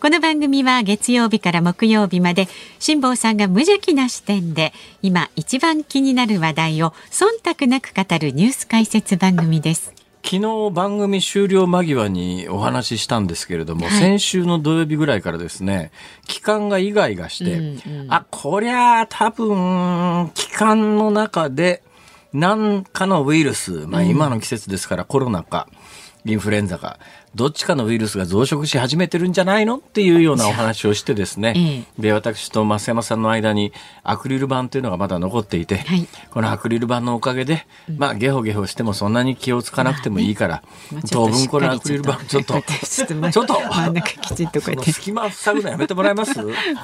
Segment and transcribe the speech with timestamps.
[0.00, 2.48] この番組は月曜日から木曜日まで
[2.78, 9.92] 辛坊さんが無邪気な視点で今一番気になる話題を忖度なく語るニュース解説番組です。
[10.24, 13.98] 昨日番組終了間際にお話ししたんですけれども、はい。
[13.98, 15.90] 先週の土曜日ぐらいからですね
[16.26, 18.06] 気管がイガイガして、うんうん。
[18.08, 21.82] あこりゃあ多分気管の中で
[22.32, 25.68] 何かのウイルス、まあ、今の季節ですからコロナか
[26.24, 26.98] インフルエンザか
[27.34, 36.08] どっちかのウイルスが増殖し始めてるんじゃないのっていうようなお話をしてですね、で私と増山さんの間にアクリル板というのがまだ残っていて、はい。
[36.30, 43.54] このアクリル板のおかげで、まあゲホゲホしてもそんなに気をつかなくてもいいから、まあちょ当分このアクリル板ちょっとちょっとまちょっと。
[43.54, 44.90] 真ん中きちっとこうやって。
[44.90, 46.34] その隙間塞ぐのやめてもらえます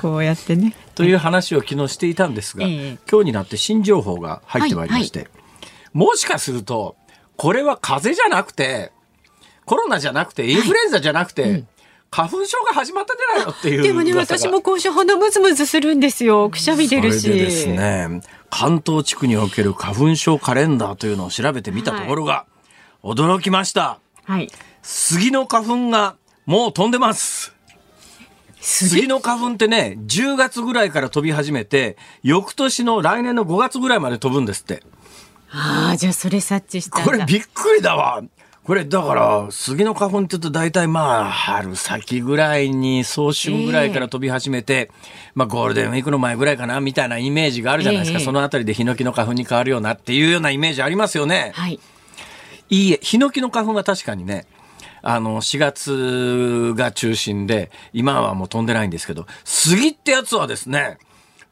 [0.00, 0.74] こうやってね。
[0.94, 5.28] という話を昨日していたんですが、ええ今日になって新情報が入ってまいりまして、
[5.92, 6.96] もしかすると
[7.36, 8.92] これは風邪じゃなくて
[9.66, 11.64] コロナじゃなくてインフルエンザじゃなくて、
[12.10, 16.48] 花粉症が始まったんじゃないのっていうでもね、私も今週鼻ムズムズするんですよ。
[16.48, 17.28] くしゃみ出るし。
[17.28, 22.46] でですね関東地区における花粉症カレンダーというのを調べてみたところが、
[23.02, 23.98] 驚きました。
[24.24, 24.48] はい。
[24.82, 27.54] 杉の花粉がもう飛んでます。
[28.60, 34.82] 杉の花粉ってね10月ぐらいから飛び始めて翌年の来年の5月ぐらいまで飛ぶんですって。
[35.50, 37.04] ああ、じゃあそれ察知したんだ。
[37.04, 38.22] これびっくりだわ
[38.66, 44.90] これだから杉の花粉って言うと大体まあ春先ぐらいに早春ぐらいから飛び始めて、
[45.36, 51.52] まあゴールデンウィークの前ぐらいかなみたいなイメージがあるじゃないですか、ええそのあたりでヒノキの花粉に変わるようなっていうようなイメージありますよね。
[51.54, 51.78] はい。
[52.68, 54.46] いいえ、ヒノキの花粉は確かにね、
[55.00, 60.98] あの、4月が中心で、今はもう飛んでないんですけど、杉ってやつはですね、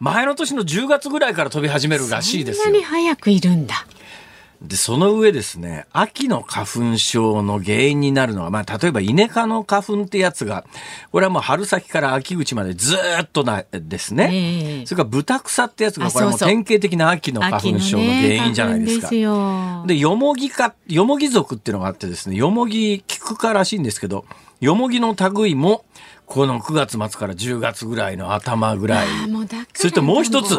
[0.01, 2.85] 前の年の10月ぐらいから飛び始めるらしいですよそんなに。
[2.85, 3.87] 早くいるんだ。
[4.67, 10.65] で、その上ですね、秋の花粉症の原因になるのは、まあ、例えばイネ科の花粉ってやつが、
[11.13, 14.31] これはもう春先から秋口までずーっとなですね。
[14.33, 19.03] ええそれから豚草ってやつが、これはもう典型的な秋の花粉症の原因じゃないですか。
[19.03, 19.85] ですよ。
[19.87, 24.25] で、よもぎか、よもぎ族っていうのがあってですね、よもぎ、キク科らしいんですけど、
[24.61, 25.85] よもぎの類も、
[26.27, 29.07] この9月末から10月ぐらいの頭ぐらい。
[29.75, 30.57] そしてもう一つ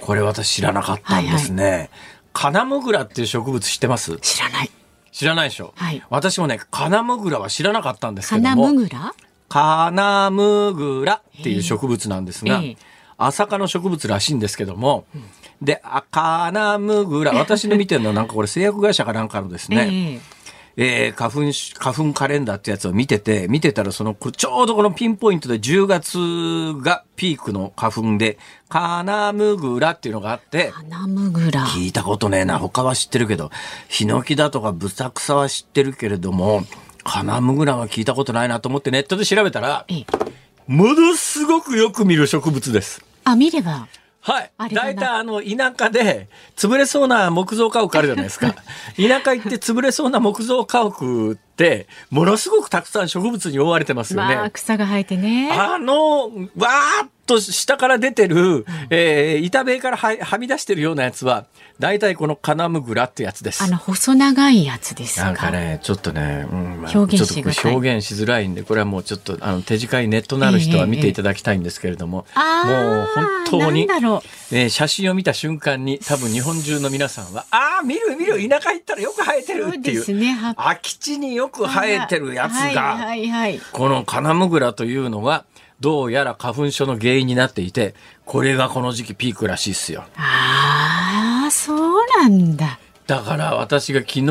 [0.00, 1.90] これ私知らなかったんですね。
[2.32, 4.16] カナムグラっていう植物知ってます？
[4.18, 4.70] 知らない。
[5.12, 6.02] 知らないでしょ、はい。
[6.10, 8.72] 私もね、カナムグラは知らなかったんですけ花ども。
[8.72, 9.14] むぐら？
[9.48, 12.76] カナムグラっていう植物なんですが、ええ。
[13.18, 15.04] 朝科の植物らしいんですけども、
[15.60, 20.39] で、あカナムグラ、私の見てるのはなんかこれ製薬会社かなんかのですね、えー
[21.16, 31.64] 花粉し、花粉カレンダーってやつを見てて、見てたらその、ちょうどこのピンポイントで10月がピークの花粉で、カナムグラっていうのがあって、花むぐら。
[31.66, 32.58] 聞いたことねえな。
[32.58, 33.50] 他は知ってるけど、
[33.88, 36.64] ヒノキだとかブタクサは知ってるけれども、
[37.04, 40.06] カナムグラは聞いたことないなと思ってネットで調べたら、ええ
[40.70, 43.04] ものすごくよく見る植物です。
[43.24, 43.88] あ、見れば。
[44.22, 48.54] はい大体あの、田舎で、潰れそうな木造家屋あるじゃないですか。
[48.96, 54.36] 田舎行って潰れそうな木造家屋って、ものすごくたくさん植物に覆われてますよね。
[54.36, 55.50] まあ、草が生えてね。
[55.52, 61.46] あの、わーっと下から出てる、えー板塀からははみ出してるようなやつは、
[61.78, 63.62] 大体このカナムグラってやつです。
[63.64, 65.26] あの、細長いやつですか？
[65.26, 73.08] なんかね、ちょっとね、うんまあ表現し表現しづらいんで、これはもうちょっと、あの、手近いネットのある人は見ていただきたいんですけれども、あーもう
[73.50, 73.88] 本当に、
[74.52, 80.36] えー写真を見た瞬間に、多分日本中の皆さんは、ああ、見る見る、田舎行ったらよく生えてるっていう、ですね。
[80.56, 83.60] 空き地によく生えてるやつが、はいはいはい。
[83.72, 85.44] このカナムグラというのが、
[85.80, 87.94] どうやら花粉症の原因になっていて、
[88.26, 90.04] これがこの時期ピークらしいっすよ。
[90.16, 92.78] ああ、そうなんだ。
[93.06, 94.22] だから私が昨日、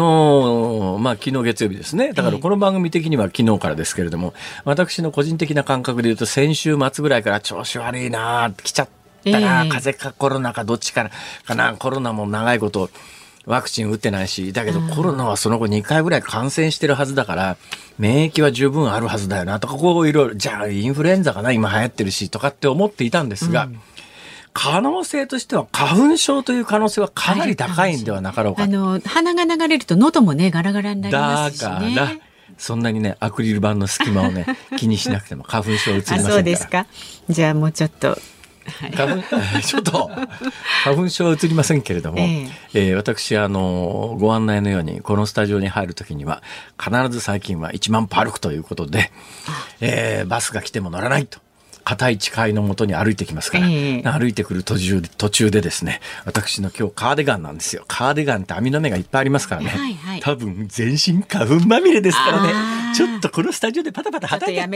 [0.99, 2.13] まあ昨日月曜日ですね。
[2.13, 8.87] だからこの番組的には昨日からですけれども、私の個人的な感覚で言うと先週末ぐらいから調子悪いな来ちゃっ
[9.25, 11.09] たな、ええ風邪かコロナかどっちかな
[11.45, 11.75] かな。
[11.75, 12.89] コロナも長いこと
[13.49, 17.57] ワクチン打ってないし、だけどコロナはその後2回ぐらい感染してるはずだから、
[17.97, 23.67] 免疫は十分あるはずだよなとか、こういろいろ、じゃあインフルエンザかな今流行ってるしとかって思っていたんですが、
[24.53, 32.21] 可能性としては花粉症という可能性はかなり高いんではなかろうかあの鼻が流れると喉もねガラガラになりまだすしからね。
[32.57, 34.45] そんなにねアクリル板の隙間をね
[34.77, 36.33] 気にしなくても花粉症うつりませんから。
[36.35, 36.85] そうですか。
[37.29, 38.15] じゃあもうちょっと。
[38.95, 39.23] 花粉
[39.61, 40.11] ちょっと
[40.83, 46.43] 花粉症は移りませんけれども、えー、えー、私あのご案内のようにこのスタジオに入るときには
[46.81, 49.11] 必ず最近は1万歩歩くということで、
[49.81, 51.39] えー、バスが来ても乗らないと
[51.89, 57.83] 硬い誓いのもとに歩いてきますから、えー、歩いてくる途中途中でですね私の今日カーディガンなんですよ。
[57.87, 62.53] カーディガンって網の目がいっぱいありますからね、はいはい、多分全身花粉まみれですからね。
[62.95, 64.69] ちょっとこのスタジオでパタパタはたいちゃっ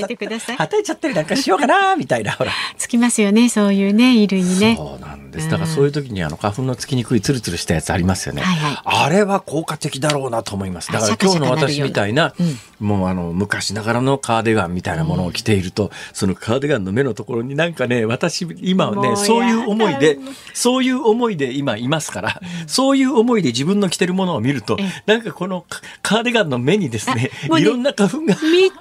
[0.84, 2.52] ちゃったりなんかしようかなみたいなほら。
[2.78, 4.76] つきますよねそういうね衣類にね。
[4.76, 5.50] そうなんです。
[5.50, 10.92] だからそういう時にあの花粉のつきにくいツルツルしたやつありますよね、はいはい、あれは効果的だろうなと思います。
[10.92, 20.18] だから今日の私みたいな、うん、もうあの昔ながらのカーディガンみたいなものを着ていると、うん、そのカーディガンの目のところになんかね私今ねそういう思いで
[20.54, 25.66] そういう思いで今いますから、うん、そういう思いで自分の着てるものを見るとなんかこの
[26.02, 28.24] カーディガンの目にですね いろんな花粉が。
[28.26, 28.36] みっ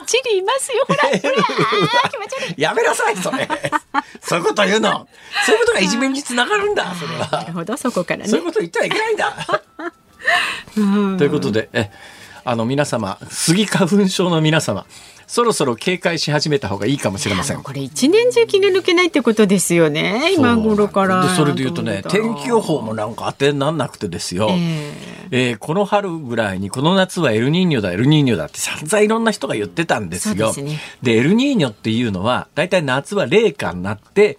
[0.07, 0.85] ちりいますよ。
[0.87, 2.61] ほらほら 気持ち悪い。
[2.61, 3.49] やめなさいそれ。
[4.21, 5.07] そういうこと言うの。
[5.47, 7.29] そういうことがいじめにつながるんだそれは。
[7.31, 8.29] なるほどそこからね。
[8.29, 9.35] そういうこと言ってはいけないんだ。
[11.19, 11.91] ということでえ
[12.45, 14.87] あの皆様スギ花粉症の皆様
[15.33, 17.63] そろそろ警戒し始めた方がいいかもしれません。
[17.63, 20.35] これ一年中気が抜けないってことですよね。
[20.37, 21.27] 今頃から。
[21.31, 24.49] それで言うとね、天気予報もなんか当てになんなくてですよ。
[24.51, 24.93] えー、
[25.31, 30.53] えー、この春ぐらいにこの夏はエルニーニョだエルニーニョだって散々いろんな人が言ってたんですよ。
[30.53, 34.39] で、ね、エルニーニョっていうのはだいたい夏は冷夏になって。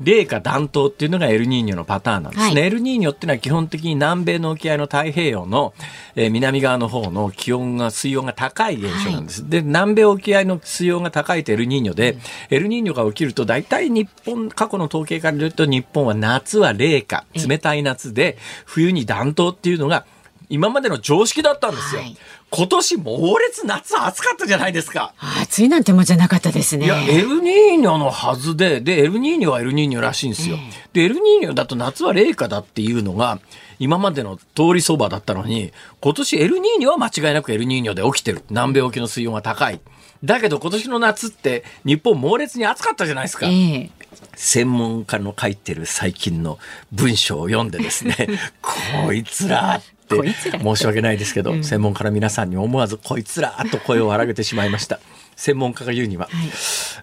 [0.00, 2.60] 冷夏暖冬っていうのがエルニーニョのパターンなんですね。
[2.60, 5.74] はい、エルニーニョっていうのは基本的に南米の沖合の太平洋の、
[6.14, 9.42] えー、南側の方の気温が、水温が高い現象なんです。
[9.42, 20.06] はい、で、南米沖合の水温が高いとエルニーニョで、うん、エルニーニョが起きると大体日本、過去の統計から言うと日本は夏は冷夏、冷たい夏で、冬に暖冬っていうのが
[20.48, 22.02] 今までの常識だったんですよ。
[22.02, 22.16] はい
[22.50, 25.12] 今年猛烈夏暑かったじゃないですか。
[25.42, 26.86] 暑いなんてもんじゃなかったですね。
[26.86, 30.56] いや、エルニーニョのはずで、で、エルニーニョはエルニーニョらしいんですよ。
[30.92, 33.38] で、エルニーニョだと夏は冷夏だっていうのが、
[33.78, 34.42] 今までの通
[34.74, 38.42] りそばだったのに、今年エルニーニョは間違いなくエルニーニョで起きてる。
[38.48, 39.80] 南米沖の水温が高い。
[40.24, 43.46] だけど今年の夏って日本猛烈に暑かったじゃないですか。
[43.46, 43.90] えー
[44.34, 46.58] 専門家の書いてる最近の
[46.92, 48.16] 文章を読んでですね
[48.62, 49.80] こいつら
[50.16, 55.00] って申し訳ないですけど、うん、専門家の皆さんに思わずこいつらと声を荒げてしまいました。
[55.38, 56.48] 専門家が言うには、はい、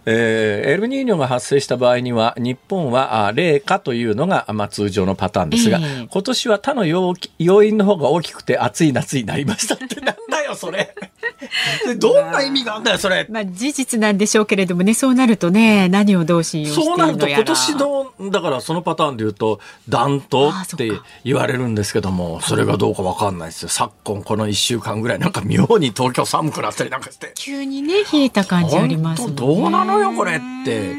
[0.06, 10.94] えー、エルニーニョが発生した場合には日本は冷夏というのが、まあ、通常のパターンですが、えー、今年は他の要要因の方が大きくて暑い夏になりましたってなんだよ それ。
[11.98, 19.60] どんな意味があるんだよそれ、まあ、事実なんでしょうけれどもねそうなるとね何をどう信用してそうなると今年のだからそのパターンで言うと
[19.90, 20.92] 暖冬って
[21.24, 23.70] 言われるんですけどもそれがどうか分かんないですよ。
[23.70, 27.34] 昨今この1週間ぐらいなんか妙に東京寒くなったりなんかして。
[27.36, 30.96] 急にね冷えた感じあります、ね、どうなのよこれって。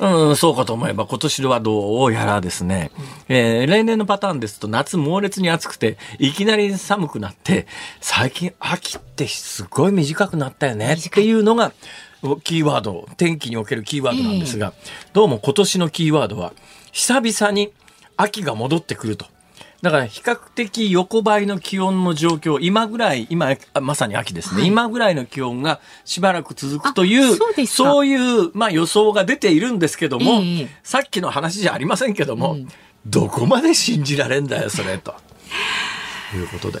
[0.00, 2.90] うん、そうかと思えば今年はどうやらですね、
[3.28, 7.68] えー、例年のパターンですと夏猛烈に暑くていきなり寒くなって
[8.00, 10.94] 最近秋ってすごい短くなったよね。
[10.94, 11.72] っていうのが
[12.42, 14.72] キーワード天気におけるキーワードなんですが、
[15.12, 16.54] どうも今年のキーワードは
[16.90, 17.72] 久々に
[18.16, 19.26] 秋が戻ってくると
[19.84, 32.68] だから比較的横ばいの気温の状況、今ぐらい、今、まさに秋ですね、はい、今ぐらいの気温がしばらく続くという、そうそういう、まあ予想が出ているんですけども、えー、さっきの話じゃありませんけども、うん、
[33.04, 35.14] どこまで信じられんだよ、それ、と。
[36.34, 36.80] いうことで。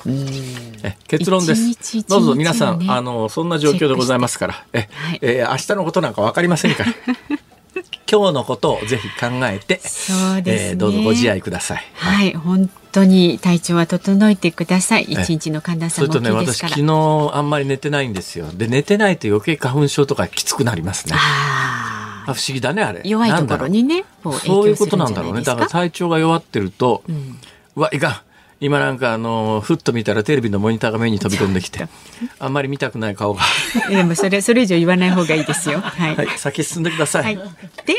[0.82, 2.08] え結論です。
[2.08, 6.92] どうぞ皆さん、あの、そんな状況でございますから、え、はい、えー、明日のことなんかわかりませんから。
[8.10, 11.84] 今日のことをぜひ考えて、そうです、ね、えー、どうぞご自愛ください。
[11.94, 15.04] はい、はい、本当に体調は整えてください。
[15.04, 16.74] 一日の寒暖差も大きいですから。
[16.74, 18.46] それとね、私昨日あんまり寝てないんですよ。
[18.52, 21.14] で寝てないと余計花粉症とかきつくなりますね。
[21.16, 23.02] あ不思議だねあれ。
[23.04, 25.42] 弱いところにね、そういうことなんだろうね。
[25.42, 27.38] だから体調が弱ってると、うん、
[27.76, 28.16] うわいかん。
[28.60, 31.86] 今なんかあのふっと見たらテレビのモニターが目に飛び込んできて
[32.38, 33.42] あんまり見たくない顔が。
[33.90, 35.80] でもそれそれ以上言わない方がいいですよ。
[35.80, 37.40] はい、はい、先進んでください、はい、で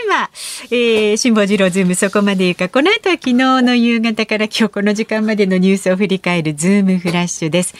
[0.09, 0.29] は、
[0.71, 2.69] えー、辛坊治郎ズームそこまで言うか。
[2.69, 7.75] この後は昨日の夕方から今日この時間までのニュースを振り返るズームフラッシュです。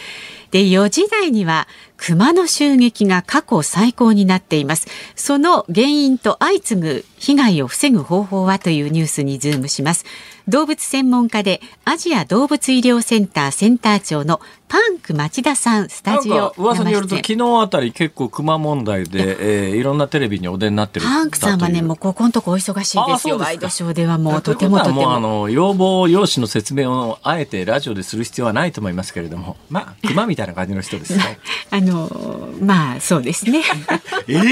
[0.51, 1.67] で4時台には
[1.97, 4.87] 熊の襲撃が過去最高になっています。
[5.15, 10.05] その原因と相次ぐ被害を防ぐ方法はというニュースにズームします。
[10.47, 23.37] 動物専門家でアジア動物医療センターセンター長のパンク町田さんスタジオ噂によると昨日あたり結構熊問題で、えー、いろんなテレビにお出になってるパンクさんはねもうここのとこお忙しいですよ。
[23.37, 25.15] ワイドショーではもうとてもとても。
[25.15, 29.57] あの容貌容姿の説明をあえてラジオでする必要はないと思いますけれども。
[29.69, 31.39] まあ熊みたいな感じの人ですね。
[31.71, 33.61] あ ののまあそうですね。
[34.27, 34.45] えー、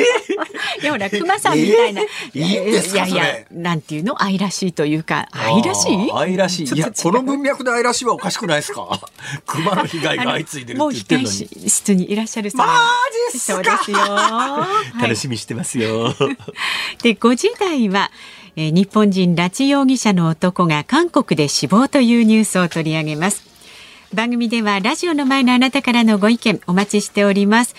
[0.81, 4.21] いやほら熊さんみたいな、えー、いいやいやなんていうの？
[4.21, 6.11] 愛らしいというか愛らしい？
[6.13, 6.67] 愛らしい。
[6.75, 8.87] いやこの文脈で愛らしいはおかしくないですか？
[9.45, 11.69] 熊の被害が相次いでるって言ってるのに。
[11.69, 12.65] 室にいらっしゃるマ
[13.31, 13.97] ジそうですよ、
[15.01, 16.13] 楽しみしてますよ、
[17.01, 18.11] で5時台は
[18.55, 23.42] えー、日本人拉致容疑者の男が韓国で死亡というニュースを取り上げます
[24.13, 27.75] 番組ではラジオの前のあなたからのご意見お待ちしております。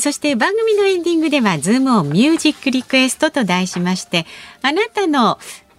[0.00, 4.26] そして番組のエンディングではズームオンミュージックリクエストと題しまして
[4.62, 5.38] あなたの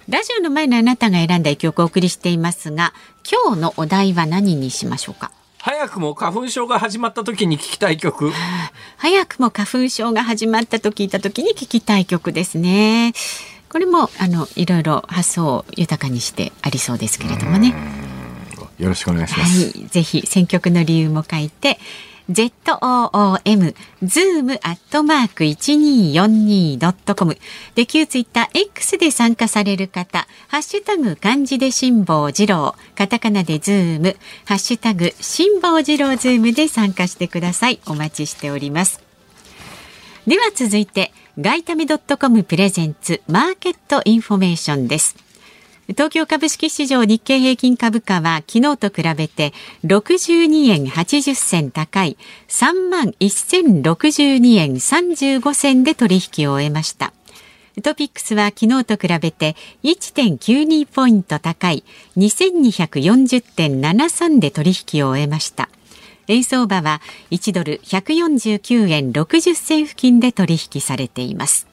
[0.10, 2.94] ラジオの前のあなたが選んだ一曲をお送りしていますが
[3.46, 5.32] 今日のお題は何にしましょうか？
[5.60, 8.32] 早くも花粉症が始まった時に聞きたい曲。
[8.98, 13.14] 早くも花粉症が始まったと聞いた時に聞きたい曲ですね。
[13.70, 17.76] これもあのいろいろ発想を豊かにしてありそうですけれどもね。
[18.80, 19.78] よろしくお願いします。
[19.78, 21.78] はい、ぜひ選曲の理由も書いて。
[22.32, 27.38] ZOOM、ズームアットマーク 1242.com
[27.74, 37.80] で、旧ツイッター X で参加される方、ハッシュタグ漢字で辛坊治郎、カタカナでズーム、ハッシュタグ辛坊治郎ズームで参加してください。
[37.88, 39.02] お待ちしております。
[40.28, 45.29] では続いて、ガイタメドットコムプレゼンツマーケットインフォメーションです。
[45.90, 49.54] 東京株式市場日経平均株価は昨日と比べて
[49.86, 52.16] 62円80銭高い
[52.48, 57.12] 3万1062円35銭で取引を終えました。
[57.82, 61.84] トピックスは昨日と比べて1.92ポイント高い
[62.18, 65.70] 2240.73で取引を終えました。
[66.30, 71.69] 円相場は1ドル149円60銭付近で取引されています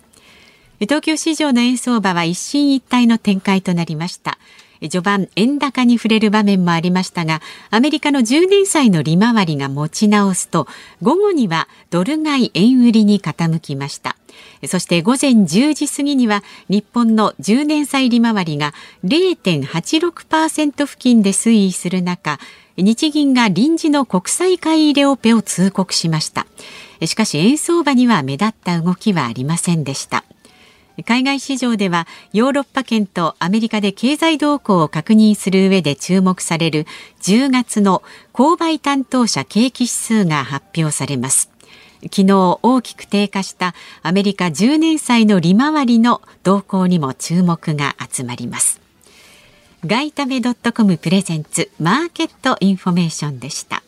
[0.81, 4.39] 東京市場の円相場は一進一退の展開となりました。
[4.81, 7.41] 序盤円高に触れる場面もありましたが
[7.71, 10.69] アメリカの10年債の利回りが持ち直すと
[11.01, 14.17] 午後にはドル買い円売りに傾きました。
[14.67, 22.39] そして午前10時過ぎには日本の10年債利回りが0.86%付近で推移する中
[22.77, 26.47] 日銀が臨時の国債買い入れオペを通告しました。
[27.07, 30.25] しかし円相場には目立った動きはありませんでした。
[31.05, 36.87] 海外市場ではヨーロッパ圏とアメリカで経済動向を確認する上で注目される
[37.21, 41.51] 10月の購買担当者景気指数が発表されます。
[42.03, 48.81] 昨日大きく低下したアメリカ10年債の利回りの動向にも注目が集まります。
[49.85, 53.83] ガイタメドットコムプレゼンツマーケットインフォメーションでした。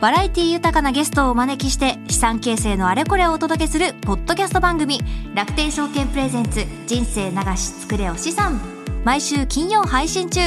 [0.00, 5.00] バラエティ豊かなゲストをお招きして資産形成のあれこれをお届けするポッドキャスト番組
[5.34, 8.60] 楽天証券プレゼンツ人生流し作れお資産。
[9.04, 10.40] 毎週金曜配信中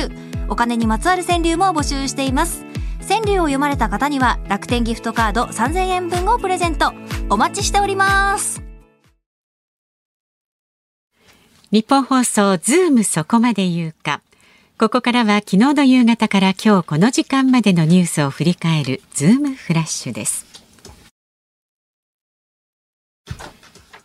[0.47, 2.63] お金にまつわる川柳も募集しています。
[3.09, 6.93] 川柳を読まれた方には楽天ギフトカード3000円分をプレゼント。
[7.29, 8.63] お待ちしております。
[11.71, 14.21] ニッポン放送ズームそこまで言うか。
[14.81, 20.47] ここからは昨日の夕方から今日この時間までのニュースを振り返るズームフラッシュです。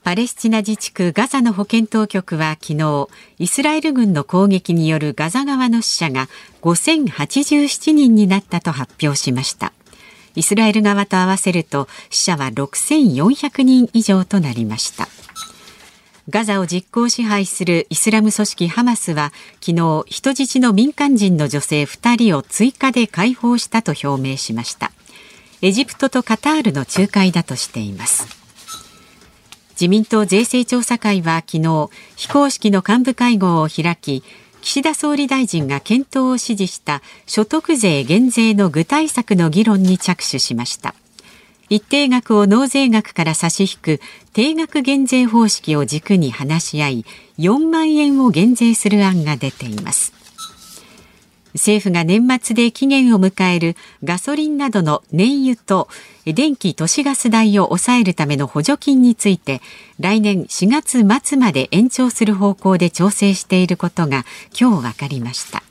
[0.04, 6.28] パレスチナ自治区ガザの保健当局は昨日イスラエル軍の攻撃によるガザ側の死者が
[6.60, 9.72] 5087人になったと発表しました。
[10.34, 15.08] イスラエル側と合わせると死者は6400人以上となりました。
[16.28, 24.90] ガザを実効支配するイスラム組織ハマスは昨日人質の民間人の女性2人を追加で解放したと表明しました。
[25.62, 28.26] エジプトとカタールの仲介だとしています。
[29.70, 34.24] 自民党税制調査会は昨日非公式の幹部会合を開き
[34.62, 40.96] 岸田総理大臣が検討を指示した所得税減税の具体策の議論に着手しました。
[41.68, 44.00] 一定額を納税額から差し引く
[44.32, 47.04] 定額減税方式を軸に話し合い
[47.38, 50.16] 4万円を減税する案が出ています。
[51.56, 55.88] 政府が年末で期限を迎えるガソリンなどの燃油と
[56.26, 59.60] 電気都市ガス代を抑えるための補助金について
[59.98, 60.68] 来年4
[61.04, 64.24] 月末まで延長する方向で調整していることが
[64.58, 65.62] 今日分かりました。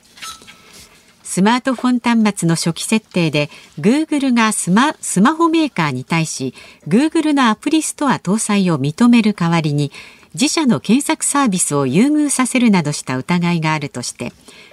[1.36, 6.54] スマートフォン端末の初期設定で Google がスマスマホメーカーに対し
[6.88, 9.92] Google のアプリストア搭載を認める代わりに
[10.32, 14.32] 自社の検索サービスを優遇させるなどした疑いがあるとして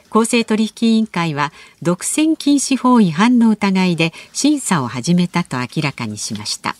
[0.09, 1.51] 公正取引委員会は
[1.81, 6.77] 独占禁止法違反の疑いで審査を始めたと明らかにしました。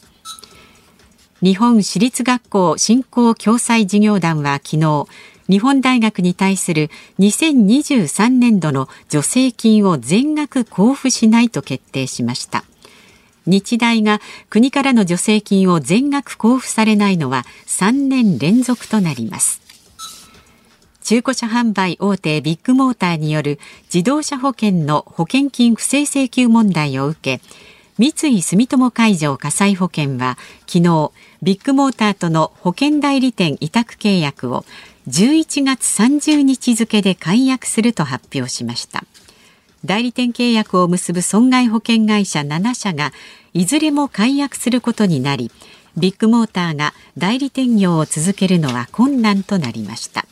[1.44, 5.08] 日本私立学校振興共済事業団は昨日
[5.54, 12.64] 日本大学に対する2023年度の助成金を全額交付しないと決定しました。
[13.46, 14.20] 日大が
[14.50, 19.62] 国からの助成金を全額交付されないのは3年連続となります。
[21.04, 23.60] 中古車販売大手ビッグモーターによる
[23.94, 27.42] 自動車保険の保険金不正請求問題を受け
[28.00, 31.12] 三井住友海上火災保険は昨日
[31.44, 34.66] ビッグモーターとの保険代理店委託契約を
[35.08, 39.04] 11月30日付で解約すると発表しました。
[39.84, 43.12] 代理店契約を結ぶ損害保険会社7社が
[43.54, 45.52] いずれも解約することになり
[45.98, 50.26] ビッグモーターが代理店業を続けるのは困難となりました。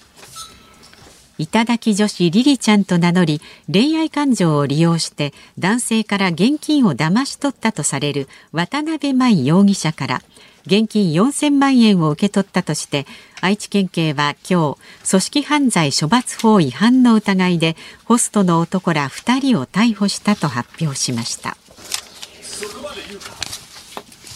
[1.38, 10.22] 頂き女子リリちゃんと名乗り恋愛感情を利用して男性から現金を騙し取ったとされる渡辺舞容疑者から
[10.66, 13.06] 現金4000万円を受け取ったとして
[13.42, 17.76] 愛知県警は今日組織犯罪処罰法違反の疑いで
[18.06, 21.58] ホストの男ら2人を逮捕したと発表しました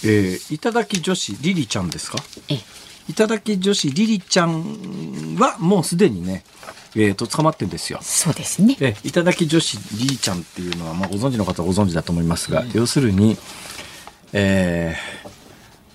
[0.04, 2.20] えー、いただき女子リリちゃんですか？
[2.50, 2.60] え
[3.10, 6.44] いただき女子リリちゃんはもうすでにね
[6.96, 8.00] えー、と捕まってんですよ。
[8.02, 8.78] そうですね。
[8.80, 13.36] えいただき女子リリちゃんっていうのは、まあ、ご存知の方はご存知だと思いますが、うん、要するに、
[14.32, 15.25] えー、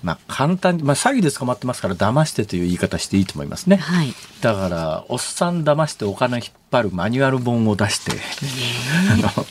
[0.03, 8.11] まあ、簡単に、まあ、詐欺で捕まってますから騙してという言い方していいと思いますね、はい、だからおっさん騙してお金引っ張るマニュアル本を出して、
[9.11, 9.45] あの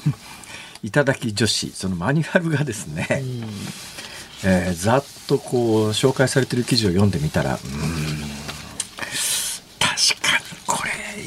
[0.83, 3.07] いただき女子そのマニュアルがですね、
[4.45, 8.30] えー、ざっとこう紹介されてる記事を読んでみたらうん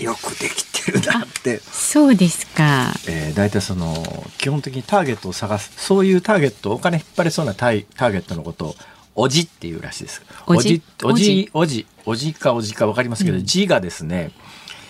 [0.04, 1.60] よくできてるなって。
[1.72, 4.04] そうですか、えー、大体その
[4.38, 8.76] 基本的にターゲットを探すそういうターゲットお金引っ張れそうなタイターゲットのことを
[9.16, 10.22] おじっていうらしいです。
[10.48, 10.82] おじ？
[11.04, 12.34] おじおじおじ？
[12.34, 14.32] かおじか分かりますけど、うん、字がですね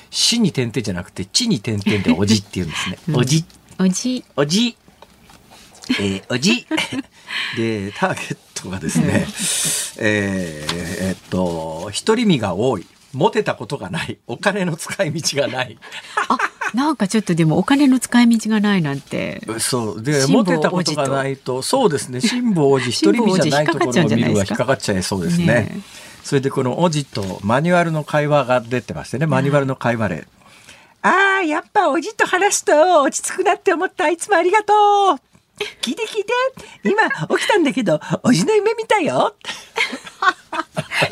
[0.10, 3.46] 死に点々じゃなくて地に点々でおじっていうんですね、うん、おじ。
[3.80, 4.24] おじ。
[4.36, 4.78] おじ。
[6.00, 6.66] えー、おじ。
[7.58, 9.28] でターゲットがですね、
[10.00, 12.86] えー、えー、っと独り身が多い。
[13.14, 14.18] モテたことがない。
[14.26, 15.78] お金の使い道がない。
[16.30, 16.38] あ
[16.76, 19.42] なんかちょっとでもお金の使い道がないなんて。
[19.60, 20.02] そう。
[20.02, 22.20] でモテたことがないとそうですね。
[22.22, 22.90] 辛抱王子。
[22.92, 25.80] 一人身じゃないところを見るは引っかかっちゃいそうですね、ね、
[26.24, 29.28] それでこのおじとマニュアルの会話が出てましてね。
[29.28, 30.28] マニュアルの会話例、
[31.04, 34.10] ああやっぱおじと話すと落ち着くなって思った。
[34.10, 34.74] いつもありがと
[35.16, 35.33] う
[35.82, 36.34] 聞いて聞いて。
[36.84, 39.36] 今起きたんだけどおじの夢見たよ。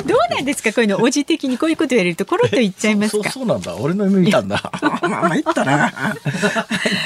[0.06, 0.72] どうなんですか？
[0.72, 3.24] こういうのおじ的にこういうこと言われるとコロッと言っちゃいますか？
[3.24, 3.76] そうそうなんだ。
[3.76, 4.60] 俺の夢見たんだ。
[5.02, 5.90] まあ参ったな。
[5.90, 6.14] 参っ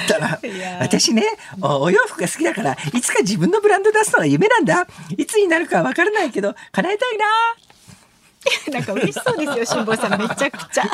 [0.09, 0.38] たな。
[0.81, 1.22] 私ね
[1.61, 4.87] お洋服が好きだからいつか自分のブランド出すのが夢なんだ。
[5.16, 7.25] いつになるかわからないけど叶えたいな
[8.73, 10.85] なんか嬉しそうですよ、辛坊さん、めちゃくちゃ。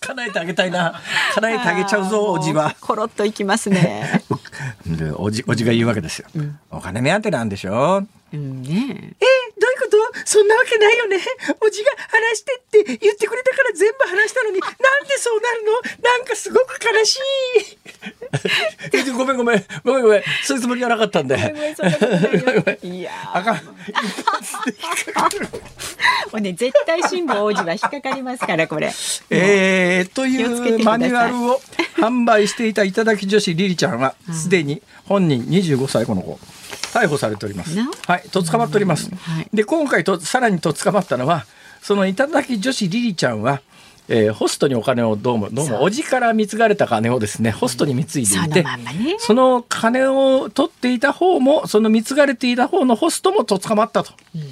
[0.00, 1.00] 叶えてあげたいな。
[1.34, 2.74] 叶えてあげちゃうぞ、おじは。
[2.80, 4.22] コロッといきますね。
[4.86, 6.26] で、おじ、おじが言うわけですよ。
[6.34, 8.04] うん、お金目当てなんでしょ？
[8.32, 9.14] うんね。
[9.20, 9.26] え？
[9.60, 10.20] どういうこと？
[10.24, 11.18] そんなわけないよね。
[11.60, 14.78] おじが話してって言ってくれたから全部話したのに、なんで
[15.18, 15.64] そうなる
[16.00, 16.08] の？
[16.10, 19.10] なんかすごく悲しい。
[19.12, 19.64] ごめんごめん。
[19.84, 20.22] ごめんごめん。
[20.44, 21.36] そういうつもりはなかったんで。
[21.36, 22.56] ごめんごめん。
[22.56, 23.56] ごめんいやあかん。
[23.56, 23.62] も
[26.34, 28.92] うね、絶対辛抱王子は引っかかりますから、これ。
[29.30, 31.60] えー、というマニュアルを
[31.96, 36.38] 販売していた頂き女子リリちゃんは、すでに本人25歳この子。
[36.92, 37.78] 逮捕されております。
[37.78, 39.10] はい、と捕まっております。
[39.14, 41.46] はい、で、今回とさらにと捕まったのは、
[41.82, 43.62] その頂き女子リリちゃんは。
[44.12, 48.64] えー、ホストにお金をどうもどうもおじから貢がれた金をですねホストに貢いでいて、
[49.20, 54.12] その金を取っていた方もその貢がれていた方のホストもと捕まったと。
[54.34, 54.42] うん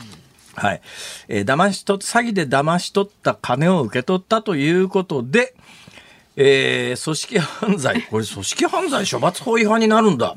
[0.59, 0.81] はい。
[1.29, 5.55] えー、騙し取詐欺で騙し取った金を受け取ったということで、
[6.41, 10.37] えー、組織犯罪、これ組織犯罪処罰法違反になるんだ。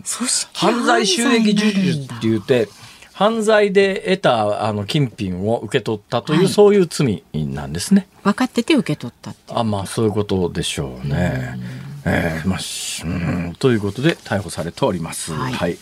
[0.51, 2.69] 犯罪収益受給って言って、
[3.13, 8.07] 犯罪で得たあの金品を受け取ったという、はい、そういう罪なんですね。
[8.23, 11.59] 分かってて受け取ったあ、まあそういうことでしょうね。
[12.03, 15.33] えー、まあ、うん、ということで逮捕されております。
[15.33, 15.77] はい、はい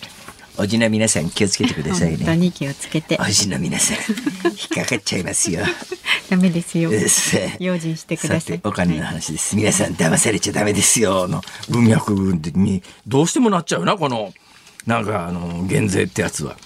[0.59, 2.17] おじの皆さん気をつけてくださいね。
[2.17, 3.17] 本当に気をつけて。
[3.21, 3.97] おじの皆さん
[4.49, 5.61] 引っかかっちゃいますよ。
[6.29, 6.91] ダメですよ。
[7.59, 8.59] 用心してください。
[8.65, 9.55] お金の話です。
[9.55, 12.13] 皆さん騙されちゃダメですよの文脈
[12.55, 14.33] にどうしてもなっちゃうなこの
[14.85, 16.57] なんかあの減税ってやつは。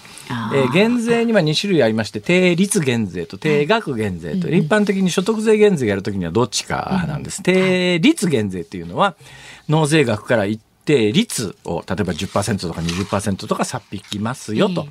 [0.54, 7.42] えー、減税には2種類ありまして定率減税と定額減税と、一般的に所得税減税やるときにはどっちかなんです。
[7.42, 9.14] 定率減税っていうのは
[9.68, 14.86] 納税額から一定率を例えば10%とか20%とか差っ引きますよと。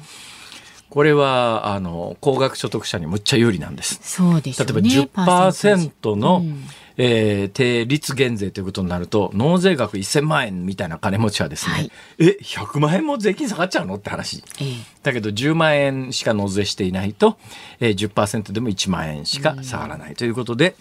[0.89, 3.99] これはあの高額所得者にむっちゃ有利なんです。
[4.03, 6.65] そうですね、例えば10%の、うん、
[6.97, 14.43] えー、定率減税ということになると、納税額1000万円みたいな金持ちはですね、はい、え、100万円も税金下がっちゃうのって話。
[14.59, 17.39] えー、だけど10万円しか納税していないと、
[17.79, 20.75] えー、10%でも1万円しか下がらないということで、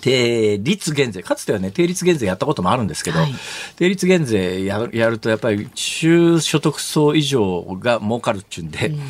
[0.00, 1.22] 定率減税。
[1.22, 3.34] かつてはね、定率減税やったこともあるんですけど、はい、
[3.76, 9.00] 定率減税ややると、やっぱり中所得層以上が儲かるっちゅうんで、うん、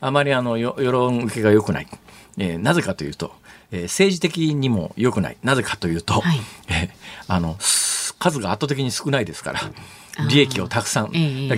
[0.00, 1.88] あまりあの、世論受けが良くない。
[2.38, 3.32] えー、なぜかというと、
[3.72, 5.36] えー、政治的にも良くない。
[5.42, 6.88] なぜかというと、はい、えー、
[7.28, 7.56] あの、
[8.18, 9.60] 数が圧倒的に少ないですから。
[10.30, 11.12] 利益をたくさん。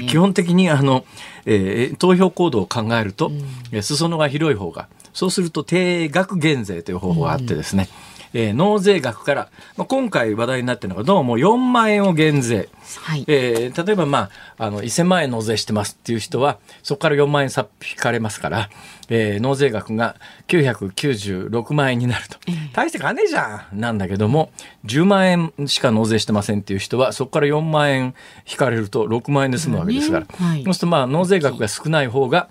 [0.09, 1.05] 基本的にあの、
[1.47, 3.31] えー、投票行動を考えると、
[3.73, 12.69] うん、裾野が広い方が、そうすると定額減税という方法があってですね、うんえー、納税額から、まあ、今回話題になっているのがどうも4万円を減税、
[13.05, 13.25] はい。
[13.27, 18.71] えー、例えば、まあ、あの1000万円納税してますっていう人はそこから4万円さ引かれますから、
[19.09, 20.17] えー、納税額が
[20.49, 22.39] 996万円になると、
[22.73, 24.51] 大して金じゃんなんだけども
[24.85, 28.15] 10万円しか納税してませんっていう人はそこから4万円
[28.51, 32.49] 引かれると6万円で済むわけですから、はい、そうするとまあ納税額が少ない方が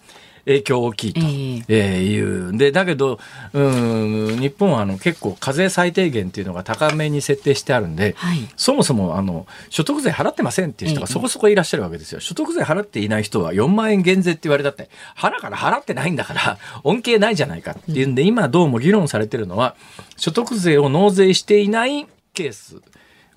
[0.48, 1.20] 影響大きいと、
[1.68, 2.58] えいう。
[2.58, 3.20] で、だけど、
[3.52, 12.22] うん、日本はあの結構課税最低限っていうのが高めに設定してあるんで、はい、そもそもあの所得税払ってませんっていう人がそこそこいらっしゃるわけですよ。
[12.22, 19.76] 所得税払っていない人は4万円減税って言われたって、腹から払ってないんだから、恩恵ないじゃないかっていうんで、今どうも議論されてるのは、
[20.16, 22.82] 所得税を納税していないケース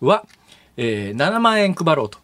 [0.01, 0.25] は、
[0.77, 2.20] えー、7万円配ろうと。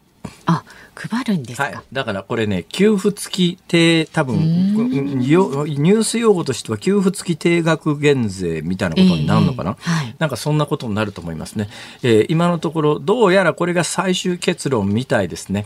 [0.47, 0.63] あ
[0.95, 11.69] 配るんですか、はい、だからこれね給付付き定多分ニュース用語としては給付付き定額減税みたいなことになるのかな、えーはい、なんかそんなことになると思いますね、
[12.01, 15.65] えー、今のところどうやらこれが最終結論みたいですね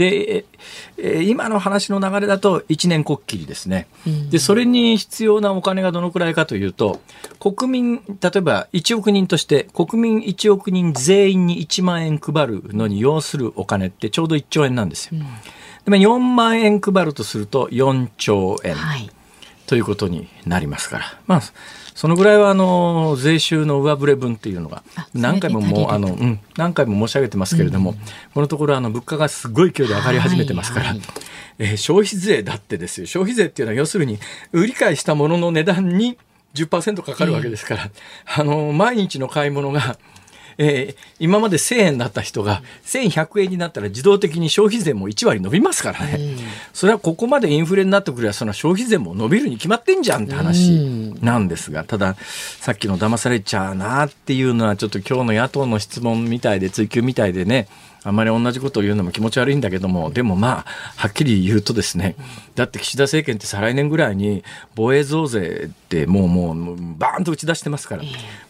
[0.00, 0.46] で、
[0.96, 3.86] え今の話の流れだと1年こっきりですね。
[4.30, 7.00] で、それに必要なお金がどのくらいかというと、
[7.38, 15.20] 国民、例えば1億人として国民1億人全員に1万円配るのに要するお金ってちょうど1兆円なんですよ。
[15.84, 18.74] でも4万円配るとすると4兆円。
[18.74, 19.10] はい
[19.66, 21.04] ということになりますから。
[21.28, 21.42] まあ、
[22.00, 24.82] そのぐらいはあの税収の上振れ分っていうのが
[25.12, 27.96] 何回ももうあの、うん、何回も申し上げてますけれども、うん、
[28.32, 31.08] このところあの物価がすごい勢いで上がり始めてますから、はいはい、
[31.58, 33.06] えー、消費税だってですよ。
[33.06, 34.18] 消費税っていうのは要するに
[34.52, 36.16] 売り買いしたものの値段に
[36.54, 39.98] 10%かかるわけですから、えー、あの毎日の買い物が
[40.62, 46.36] えー、今まで1000円だった人が1100円になったら自動的に消費税も1割伸びますからね、
[46.74, 57.66] それはここまでインフレになってくればその消費税も伸びるに決まってんじゃんって話なんですが、たださっきの騙されちゃうなっていうのはちょっと今日の野党の質問みたいで追及みたいでね
[58.02, 60.64] あんまり同じことを言うのも気持ち悪いんだけども、でもまあ、
[60.96, 62.16] はっきり言うとですね、
[62.54, 64.42] だって岸田政権って再来年ぐらいに
[64.74, 68.02] 防衛増税ってもうもうバーンと打ち出してますから、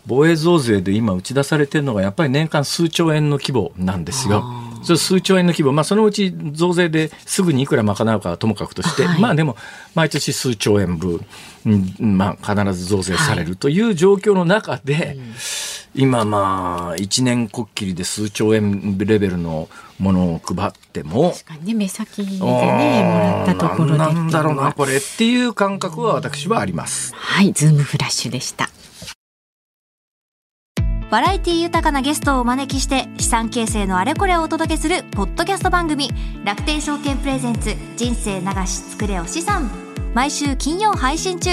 [0.06, 4.44] 防衛増税で今打ち出されてるのがやっぱり年間数兆円の規模なんですよ。
[4.82, 9.56] そ数兆円の規模、まあ、そのうち増税ですぐにいくら賄うかはともかくとして、はい、まあでも
[9.94, 11.24] 毎年数兆円分、
[11.98, 15.16] まあ、必ず増税されるという状況の中で、はい。
[15.16, 15.34] うん。
[15.94, 22.48] 今まあ1年こっきりで数兆円レベルのものを配っても確かにね目先でねも
[23.18, 27.12] らったところでなんだろうなこれっていう感覚は私はあります。
[27.14, 28.70] はいズームフラッシュでした
[31.10, 36.08] バラエティ豊かなゲストをお招きして資産形成のあれこれをお届けするポッドキャスト番組
[36.44, 41.50] 楽天証券プレゼンツ人生流し作れお資産毎週金曜配信中。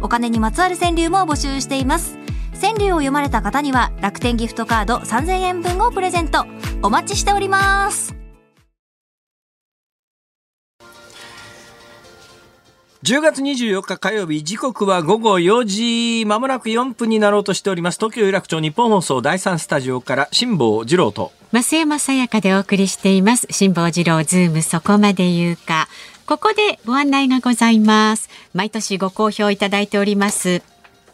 [0.00, 2.18] お金にまつわる川柳も募集しています。
[2.60, 6.46] 川柳を読まれた方には楽天ギフトカード3000円分をプレゼント。
[6.82, 8.15] お待ちしております。
[13.06, 17.98] 10月24日火曜日時刻は午後4時まもなく4分になろうとしております。
[17.98, 21.30] 東京有楽町日本放送第3スタジオから辛坊治郎と。
[21.52, 23.46] 増山さやかでお送りしています。
[23.52, 25.86] 辛坊治郎ズームそこまで言うか。
[26.26, 28.28] ここでご案内がございます。
[28.54, 30.62] 毎年ご好評いただいております。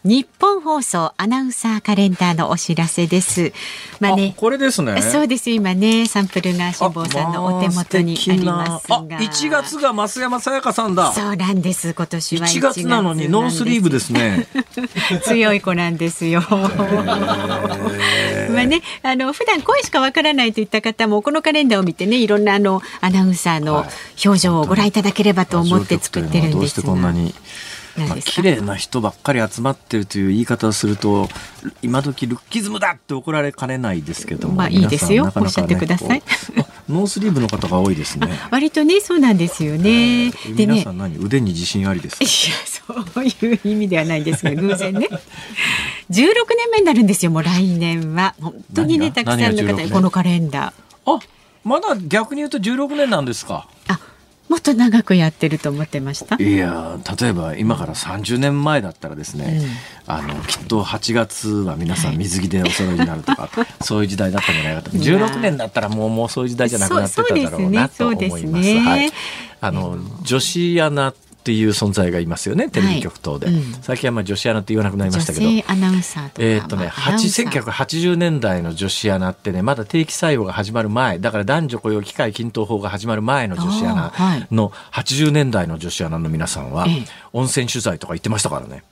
[0.05, 3.53] 日本放送アナウンサーカレンダーのお知らせです。
[4.01, 5.01] まあね、これですね。
[5.01, 5.49] そうです。
[5.51, 8.97] 今ね、サンプルが辛坊さんのお手元にありますが。
[8.97, 11.12] あ、1月が増山さやかさんだ。
[11.12, 11.95] そうなんです。
[11.95, 14.49] 今年は 1, 月なのにノースリーブですね。
[15.23, 16.43] 強い子なんですよ。
[16.51, 16.57] ま
[18.62, 23.87] あね、あの普段声しかわからないといった方もこのカレンダーを見てね、いろんなあのアナウンサーの
[24.25, 26.61] 表情をご覧いただければと思って作ってるんですが。
[26.61, 27.33] どうしてこんなに。
[27.96, 31.28] まあ、綺麗な人ばっかり集まってるという言い方をすると
[31.83, 36.22] 今時ルッキズムだって怒られかねないですけどもまあいいですよ、ね、おっしゃってください。
[36.88, 38.28] ノースリーブの方が多いですね。
[38.50, 41.16] 割とねそうなんですよね、えー、でね皆さん何？
[41.18, 45.09] 腕に自信ありですいやそういう意味ではないですが偶然ね。
[46.11, 46.24] 16
[46.57, 48.35] 年目になるんですよもう来年は。
[48.40, 51.16] 本当にねたくさんの方このカレンダー。
[51.16, 51.20] あ
[51.64, 53.66] まだ逆に言うと16年なんですか？
[53.88, 54.00] あ
[54.53, 56.37] もっと長くやってると思ってました？
[56.37, 59.62] いや例えば今から30年前だったらですね、
[60.07, 64.91] うん、あのきっと8月は皆さん水着でお揃いになるとか、はい、そういう時代だったんじゃないかと。
[64.91, 68.69] 16年だったらもうもうそういう時代じゃなくなってただろうなと思います。
[68.69, 69.11] すね、はい、
[69.62, 75.46] あの女子アナっていう存在がいますよねテレビ局等で、はいうん、最近はまあ女子アナって言わなくなりましたけど。
[75.66, 84.12] アナウンサーえー、っとね、まあ、1980年代の女子アナってねまだ定期採用が始まる前だから男女雇用機会均等法が始まる前の女子アナ
[84.52, 86.87] の80年代の女子アナの皆さんは、
[87.33, 88.85] 温泉取材とか行ってましたからね。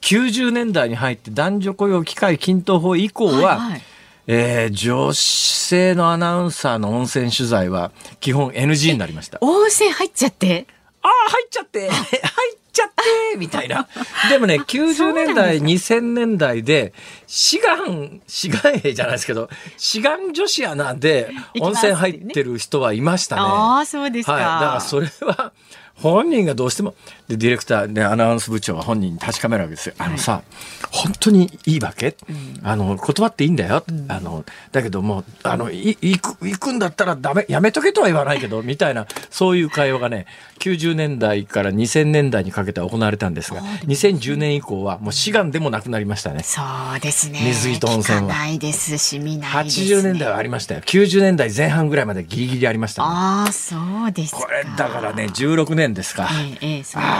[0.00, 3.82] 90年代に入って男女雇用機会均等法以降は、はいはい、
[4.26, 9.38] えー、女性のアナウンサーの温泉取材は基本 NG になりました。
[9.40, 10.66] 温泉入っちゃって？
[11.02, 12.88] ああ、入っちゃって、入っちゃっ
[13.32, 13.88] てみたいな。
[14.28, 16.92] でもね、90年代、2000年代で、
[17.26, 23.42] 志願、志願兵じゃないですけど、志願女子アナで温泉入ってる人はいましたね。
[23.42, 24.32] ああ、そうですか。
[24.32, 24.42] はい。
[24.42, 25.52] だからそれは、
[25.94, 26.94] 本人がどうしても
[27.30, 29.94] でディレクターでアナウンス部長は本人に確かめるわけですよ。
[29.98, 30.42] あのさ、はい、
[30.90, 40.26] 本当にいいわけ、うん、あの断っていいんだよ、うん、あのだけどもあのい行く行くんだったらダメやめとけとは言わないけどみたいなそういう会話がね
[40.58, 46.42] 90年代から2000年代にかけて行われたんですが2010年以降はもう志願でもなくなりましたね。
[46.42, 46.60] そ
[46.96, 47.40] うですね。
[47.44, 48.22] 水着と温泉は。
[48.22, 50.80] ないですし見ないです、ね、80年代はありましたよ。
[50.80, 53.76] 90年代前半ぐらいまでギリギリありました、ね、ああそ
[54.08, 56.28] うですこれだからね16年ですか。
[56.32, 57.19] ええええ、そうです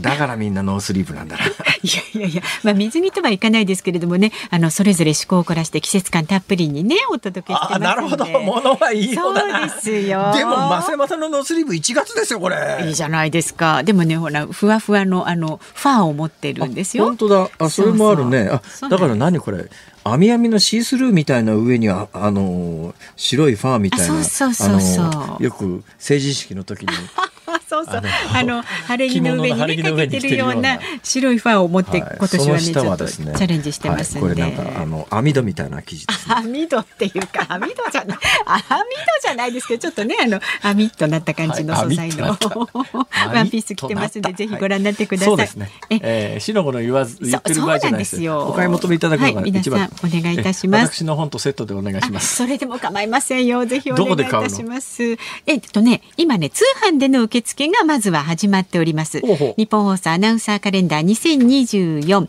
[0.00, 1.44] だからみんなノースリーブなんだな。
[1.82, 9.42] いやいやいや、まあ水着とはいかないですけれどもね、あのそれぞれ思考を凝らして季節感たっぷりにねお届けしてなるほど、ものはいいよそうで
[9.80, 10.32] すよ。
[10.34, 12.84] でもマセマタのノースリーブ1月ですよこれ。
[12.86, 13.82] いいじゃないですか。
[13.82, 17.04] でもねほらふわふわのあのファーを持ってるんですよ。
[17.04, 17.48] 本当だ。
[17.58, 18.48] あそれもあるね。
[18.50, 19.64] あだから何これ？
[20.02, 26.88] 網網のシースルーみたいな上にはあの白いファーみたいなあのよく成人式の時に
[27.70, 28.02] そうそう。
[28.34, 38.18] あの 晴れ着の上にねかけてるような白いファンを持って、今年はねちょっとチャレンジしてますんで、これなんかあの網戸みたいな生地 網戸っていうか網戸じゃない。
[38.18, 38.86] 網戸
[39.22, 42.26] じゃないですけどちょっとねあの網となった感じの素材の、
[43.32, 45.48] ワンピース着てますんでぜひご覧になってください。
[45.90, 48.20] えー、しのこの言わず言ってる場合じゃないです。
[48.20, 48.48] よ。
[48.48, 50.94] お買い求めいただくのが一番、お願いいたします。
[50.94, 52.34] 私の本とセットでお願いします。
[52.34, 53.64] それでも構いませんよ。
[53.66, 55.16] ぜひお願いいたします。
[55.46, 62.28] えっとね今ね通販での受付がまずは始まっております日本放送アナウンサーカレンダー2024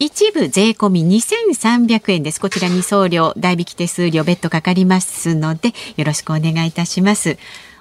[0.00, 2.40] 一部税込み2300円です。
[2.40, 7.36] こちらに送料、代引き手数料別途かかりますので、よろしくお願いいたします。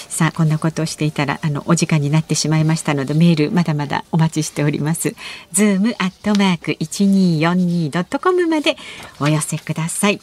[0.09, 5.15] さあこんなことをしていたらあのお時間になってしまいましたのでメールまだまだお待ちしております。
[5.53, 8.77] ズームアットマーク一二四二ドットコムまで
[9.21, 10.21] お寄せください。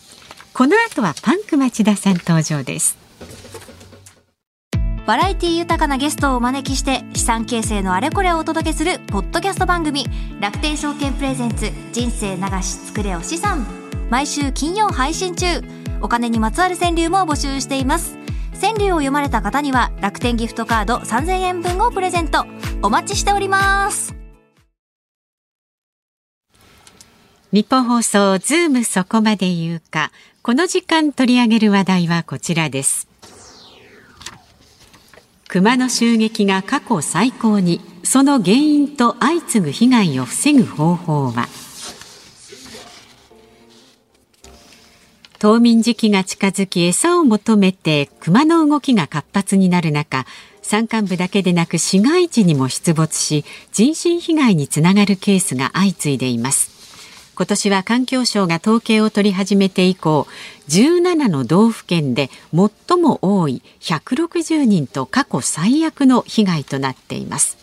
[0.54, 2.98] この後はパンク町田さん登場です。
[5.08, 10.06] バラエティ豊かなゲストをお招きして資産形成のあれこれをお届けするポッドキャスト番組
[10.40, 13.66] 楽天証券プレゼンツ人生流し作れお資産。
[14.10, 15.64] 毎週金曜配信中。
[16.02, 18.18] お金にまつわる川柳も募集しています。
[18.62, 22.46] 川柳を読まれた方には楽天ギフトカード3000円分をプレゼント。
[22.82, 24.19] お待ちしております。
[27.52, 30.12] 日本放送ズームそこまで言うか。
[30.44, 33.08] この時間取り上げる話題はこちらです。
[35.48, 37.82] 熊の襲撃が過去最高に。
[38.04, 41.48] その原因と相次ぐ被害を防ぐ方法は。
[45.40, 50.26] 冬眠時期が近づき餌を求めて熊の動きが活発になる中
[50.62, 56.79] 山間部だけでなく市街地にも出没し人身被害につながるケースが相次いでいます。
[57.40, 60.28] 今年は環境省が統計を取り始めて以降
[60.68, 67.58] 17の道府県で最も多い160人と過去最悪の被害となっています。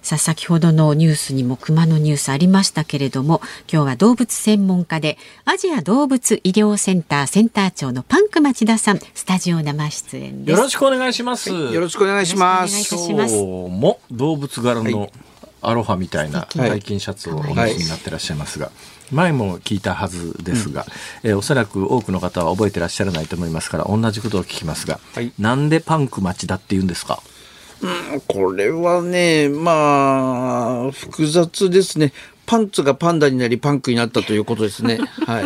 [0.00, 10.56] さあ先ほどのニュースにも熊のニュースありましたけれども今日は動物専門家でアジア動物医療センターセンター長のパンク町田さんスタジオ生出演です。
[10.56, 12.94] よろしくお願いします、よろしくお願いします。
[12.94, 15.12] 今日も動物柄の、はい
[15.62, 16.80] アロハみたいな素敵。
[16.80, 18.70] 背筋シャツをお召しになってらっしゃいますが、
[19.10, 20.86] 前も聞いたはずですが、
[21.22, 25.32] えーおそらく多くの方は覚えてらっしゃらないと思いますから同じことを聞きますが、はい。
[25.38, 27.22] なんでパンク町田って言うんですか？
[28.28, 32.12] これはね、まあ、複雑ですね。
[32.46, 34.98] パンツがパンダになりパンクになったということですね。
[35.26, 35.44] はい。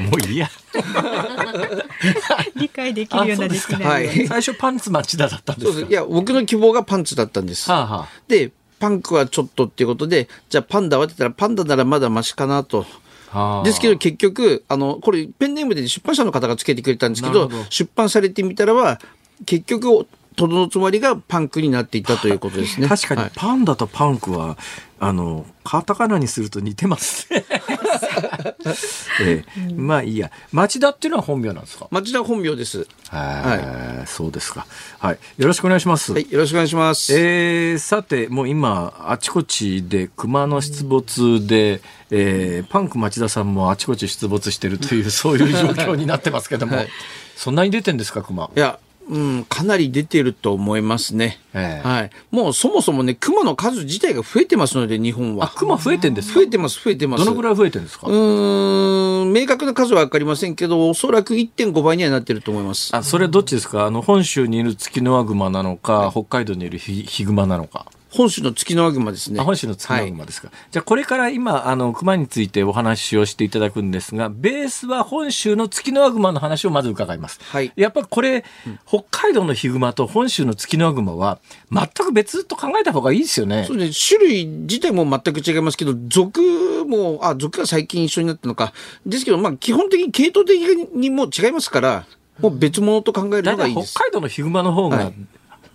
[0.00, 0.48] もういいや。
[2.56, 4.26] 理解できるようなできなはい。
[4.26, 5.72] 最初パンツ町田だったんですか？
[5.72, 5.90] そうです。
[5.92, 7.70] いや、僕の希望がパンツだったんです。
[7.70, 8.08] はあはあ。
[8.28, 12.86] で、パンクはちょっとっていうことで、じゃあパンダはって言ったらパンダならまだマシかなと。
[13.28, 19.00] はあですけど結局、あの、これペンネームで出版社の方がつけてくれたんですけど、出版されてみたらは、
[19.46, 22.88] 結局、とどのつまりがパンクになっていたということですね。
[22.88, 24.56] 確かにはいパンダとパンクは、
[25.02, 27.44] あのカタカナにすると似てますね、
[29.22, 31.88] ええまあいいや町田っていうのは本名なんですか？
[31.90, 32.86] 町田本名です。
[33.08, 34.66] はい、そうですか。
[34.98, 36.12] はい、よろしくお願いします。
[36.12, 37.12] はい、よろしくお願いします。
[37.18, 46.88] えーさて、もう今、あちこちで熊の出没で、えーパンク町田さんもあちこち出没してるという、そういう状況になってますけども、はい
[47.36, 48.50] そんなに出てんですか、熊？
[48.54, 48.78] いや、
[49.10, 51.40] うん、かなり出てると思いますね。
[51.52, 52.10] ええはい。
[52.30, 55.52] もうそもそもね、熊の数自体が増えてますので、日本あ、は。
[55.56, 56.34] 熊増えてんですか？
[56.36, 57.24] 増えてます、増えてます。
[57.24, 62.94] どのぐらい増えてるんですか、うーん、明確な数は分かりませんけど、おそらく1.5倍にはなってると思います。
[62.94, 63.84] あ、それどっちですか？
[63.86, 67.86] あの、本州にいるツキノワグマなのか、北海道にいるヒヒグマなのか。
[68.10, 69.40] 本州の月のワグマですね。
[69.40, 70.50] あ本州のツキノワグマですか。
[70.70, 77.40] じゃあ、これから今、あの、熊についてお話をしていただくんですが、ベースは本州のツキノワグマの話をまず伺います。
[77.42, 78.44] はいやっぱりこれ、
[78.86, 81.38] 北海道のヒグマと本州のツキノワグマは、
[81.70, 83.78] 全く別と考えた方がいいですよねそう。
[83.78, 86.40] です種類自体も全く違いますけど、属
[86.86, 88.72] も、あ、属が最近一緒になったのか。
[89.06, 90.58] ですけど、まあ、基本的に系統的
[90.94, 92.06] にも違いますから、
[92.40, 93.94] もう別物と考えるのがいいです。
[93.94, 95.14] 海道のヒグマの方が、はい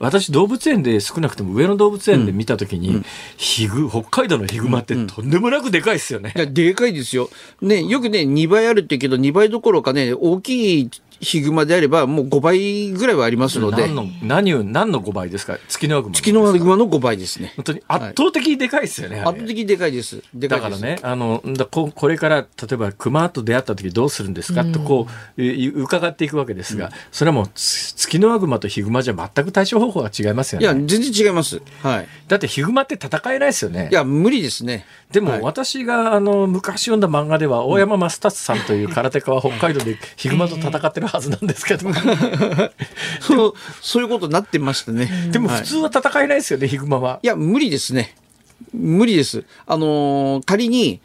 [0.06, 3.04] 私動物園で少なくとも上野動物園で見たときに、
[3.38, 6.34] ヒグ、北海道のヒグマってとんでもなくでかいですよね。
[6.36, 7.30] いや、でかいですよ。
[7.62, 15.58] ね、よくね、2倍あるって言うけど、2倍どころかね、大きいヒグマであれば、もう5倍ぐらいはありますので何、の、何を、何の5倍ですか？
[15.67, 16.04] 月の。
[16.12, 17.54] 月のワグマの5倍ですね。
[17.56, 19.17] 本当に圧倒的にでかいですよね。
[19.19, 20.21] あれ圧倒的にでかいです。
[20.36, 30.84] だからね、あの、だここれから、例えば熊と出会った時どうするんですか、とこう、え伺っていくわけですが、それはもう、つツキノワグマとヒグマじゃ全く対処方法が違いますよいや、ね。
[30.86, 31.62] 全然違います。
[31.82, 32.08] はい。
[32.28, 33.93] だってヒグマって戦えないですよねい。
[33.93, 34.86] や、無理ですね。
[35.15, 41.89] でもはい私があの昔読んだ漫画では大山正達さんという空手家は北海道でヒグマと戦ってるはずなんですけど、
[43.21, 45.30] そう、そういうことになってましたね。
[45.32, 47.19] でもはい普通は戦えないですよね、ヒグマは。
[47.23, 48.15] いや、無理ですね。
[48.73, 49.43] 無理です。
[49.67, 50.99] あのー仮に、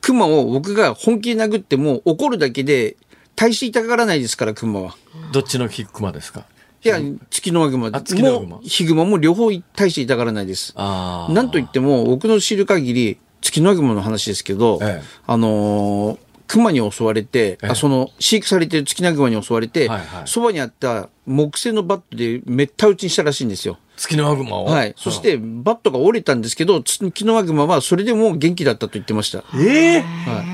[0.00, 2.96] 熊を僕が本気で殴っても怒るだけで、
[3.36, 4.94] 大して痛がらないですから、熊は。
[5.32, 6.44] どっちのヒグマですか？
[6.84, 10.74] いや、月のワグマグマも、ヒグマも両方大して痛がらないです。
[10.76, 23.78] なんといっても、僕の知る限り、月のワグマの話ですけど、ええあのー熊に襲われて、ええあその飼育されてるツキノワグマに襲われて、はいはいそばにあった木製のバットでめった打ちにしたらしいんですよ。
[23.96, 24.64] 月のワグマを。
[24.66, 24.94] はい。
[24.96, 29.44] そして、バットが折れたんですけど、ツキノワグマはそれでも元気だったと言ってました。
[29.56, 30.53] ええはい。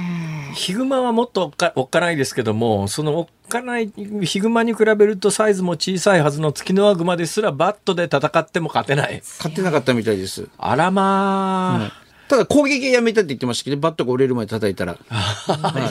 [0.55, 9.23] ヒグマはもっとおっかおっかないですけども、そのおっかないヒグマに比べるとサイズも小さいはずのツキノワグマですらバットで戦っても勝てない。
[9.39, 10.49] 勝てなかったみたいです。
[10.59, 12.00] あらまあ。
[12.31, 14.93] ただ攻撃はやめたって言ってましたけど、バットが折れるまで叩いたら。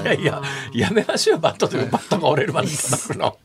[0.04, 0.42] いやいや、
[0.74, 3.36] やめましょう、バットというバットが折れるまで叩くの。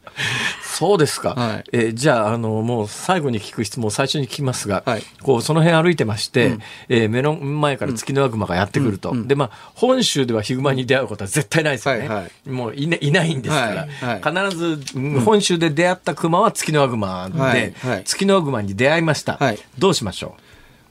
[0.63, 1.31] そうですか。
[1.35, 1.65] はい。
[1.73, 5.03] えーじゃあ、あの、もう最後に聞く質問を最初に聞きますが、はい。
[5.23, 6.57] こう、その辺歩いてまして、
[6.89, 9.13] えー目の前から月のワグマがやってくると。
[9.25, 12.09] で、まあ、本州ではヒグマに出会うことは絶対ないですよね。
[12.09, 15.21] はいはもうい,、ね、いないんですから、はいは必ず、うん。
[15.23, 18.05] 本州で出会ったクマは月のワグマで、はいはい。
[18.05, 19.37] 月のワグマに出会いました。
[19.39, 19.59] はい。
[19.81, 20.37] どうしましょ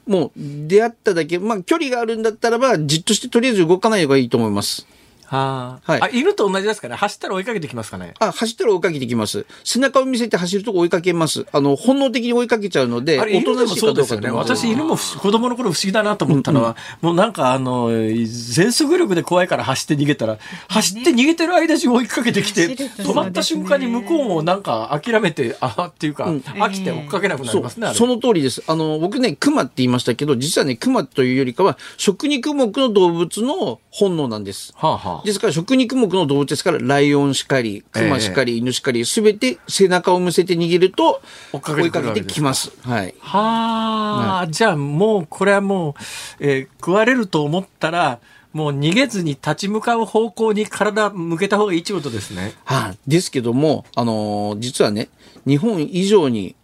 [0.06, 4.86] もう出会っただけ、まあ距離があるんだったらば、じっとしてとりあえず動かない方がいいと思います。
[5.34, 6.02] うはあ、はい。
[6.02, 6.96] あ、犬と同じですかね？
[6.96, 8.14] 走ったら追いかけてきますかね？
[8.18, 9.46] あ、走ったら追いかけてきます。
[9.64, 11.46] 背中を見せて走ると追いかけます。
[11.52, 14.30] あの、本能的に追いかけちゃうので、あれ、犬でもそうですよね。
[14.30, 28.62] 私、犬も子供の頃不思議だなと思ったのは、もうなんかあの、全速力で怖いから走って逃げたら、走って逃げてる間中追いかけてきて、止まった瞬間に向こうもなんか諦めて、あっていうか、飽きて追っかけなくなりますね、その通りです。
[28.66, 34.72] あの、僕ね、熊って言いましたけど、実はね、熊というよりかは、食肉目の動物の本能なんです。
[34.76, 41.22] はあはあですから、食肉目の動物ですから、ライオンしかり、熊しかり、犬しかり、すべて背中を向せて逃げると、
[41.52, 42.72] 追いかけてきます。
[42.82, 43.14] はい。
[43.20, 46.02] はあ、じゃあもう、これはもう、
[46.40, 48.20] えー食われると思ったら、
[48.52, 52.52] もう逃げずに立ち向かう方向に体向けた方がいいってことですね。
[52.64, 55.08] はい、ですけども、あのー実はね、
[55.46, 56.54] 日本以上に、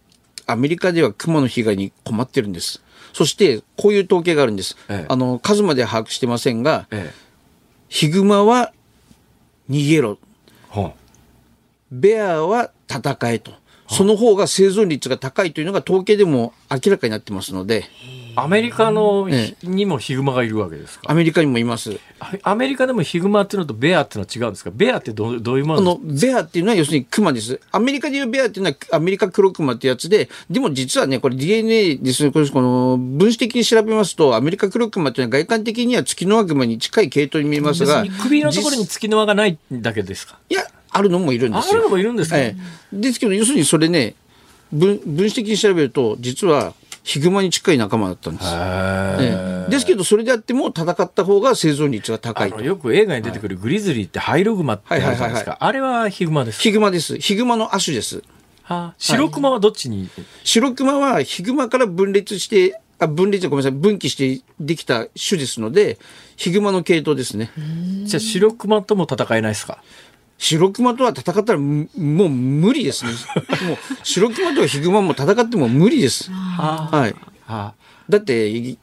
[0.45, 2.81] アメリカでは熊の被害に困ってるんです。
[3.13, 4.77] そして、こういう統計があるんです。
[4.89, 7.20] ええあの、数までは把握してませんが、ええ
[7.91, 8.71] ヒグマは
[9.69, 10.17] 逃げろ。
[10.69, 10.93] ほう
[11.91, 13.51] ベアは戦えと。
[13.89, 17.83] その方が生存率が高いというのが統計でも明らかになってますので、
[18.35, 21.11] アメリカのえにもヒグマがいるわけですか？
[21.11, 21.99] アメリカにもいます。
[22.19, 24.71] あアメリカでもヒグマっていうのとベアっていうのは違うんですか？
[24.73, 26.33] ベアってどうどういうもあのなんですか？
[26.33, 27.59] の、ベアっていうのは要するにクマです。
[27.71, 40.37] アメリカでいうベアっていうのはアメリカクロクマってやつで、でも実はね、これ DNA ですね、これこの分子的に調べますと、アメリカクロクマっていうのは外観的にはツキノワグマに近い系統に見えますが、首のところに実月の輪がないだけですか？
[40.49, 41.73] いや、あるのもいるんですよ。
[41.73, 42.55] あるのもいるんですか、え
[42.93, 44.15] え、ですけど、要するにそれね、
[44.71, 46.73] 分分子的に調べると、実は
[47.11, 48.47] ヒグマに近い仲間だったんです。
[48.53, 52.61] ええですけど、それであっても戦った方が生存率が高いと。
[52.61, 55.57] よく映画に出てくるグリズリーってハイログマってあるじゃないですはいはいか。
[55.59, 56.63] あれはヒグマですか？
[56.63, 57.17] ヒグマです。
[57.17, 58.23] ヒグマの亜種です。
[58.63, 60.09] はあ白クマはどっちに、
[60.43, 65.97] 白クマはヒグマから分裂して、あ分裂ごめんなさい、分岐してできた種ですので、
[66.37, 67.51] ヒグマの系統ですね。
[68.03, 69.83] じゃあ白クマとも戦えないですか？
[70.41, 73.11] 白クマとは戦ったらむもう無理ですね。
[73.67, 76.31] もう白クマとかヒグマも戦っても無理です。
[76.31, 77.15] ははい。
[78.09, 78.77] だって、い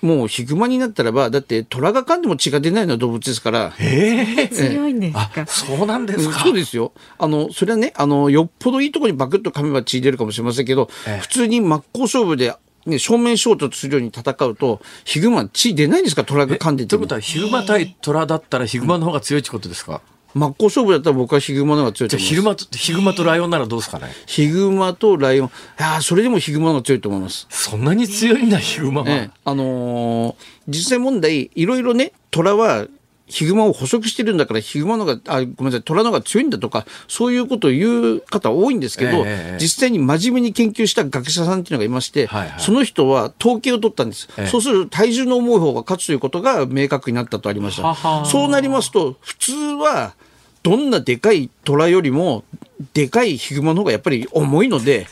[0.00, 3.74] もうヒグマになったらば、だって虎が噛んでも血が出ないような動物ですから。
[3.76, 5.46] 強いんですあ、かあ。
[5.46, 6.40] そうなんですか。
[6.40, 6.92] そうですよ。
[7.18, 12.54] あの、それはね、あの、よっぽどいいところにバクッと噛めば血出るかもしれませんけど、ええ普通に真っ向勝負で、
[12.86, 17.14] ね、正面衝突するように戦うと、ヒグマ血出ないんですか、虎が噛んでてもということ。
[17.16, 20.00] はヒグマ対トラだったらヒグマの方が強いってことですか、
[20.34, 22.34] 真っ向勝負だったら僕はヒグマの方が強いと思います。
[22.34, 24.08] じゃあヒグマとヒグマとライオンならどうですかね？
[24.26, 25.48] ヒグマとライオン。
[25.48, 27.46] いやーそれでもヒグマの方が強いと思います。
[27.50, 30.34] そんなに強いんだヒグマは、ええ、あのー
[30.68, 32.86] 実際問題、いろいろね、虎は
[33.30, 44.28] ヒグマを捕食してるんだから、ヒグマの方が、あ、ごめんなさい、虎の方が強いんだとか、そういうことを言う方多いんですけど、ええ実際に真面目に研究した学者さんっていうのがいまして、はいはいその人は統計を取ったんです。
[44.36, 48.24] ええそうすると体重の重い方が勝つということが明確になったとありました。
[48.24, 50.14] そうなりますと、普通は、
[50.62, 52.44] どんなでかい虎よりも、
[52.92, 55.06] でかいヒグマの方がやっぱり重いので、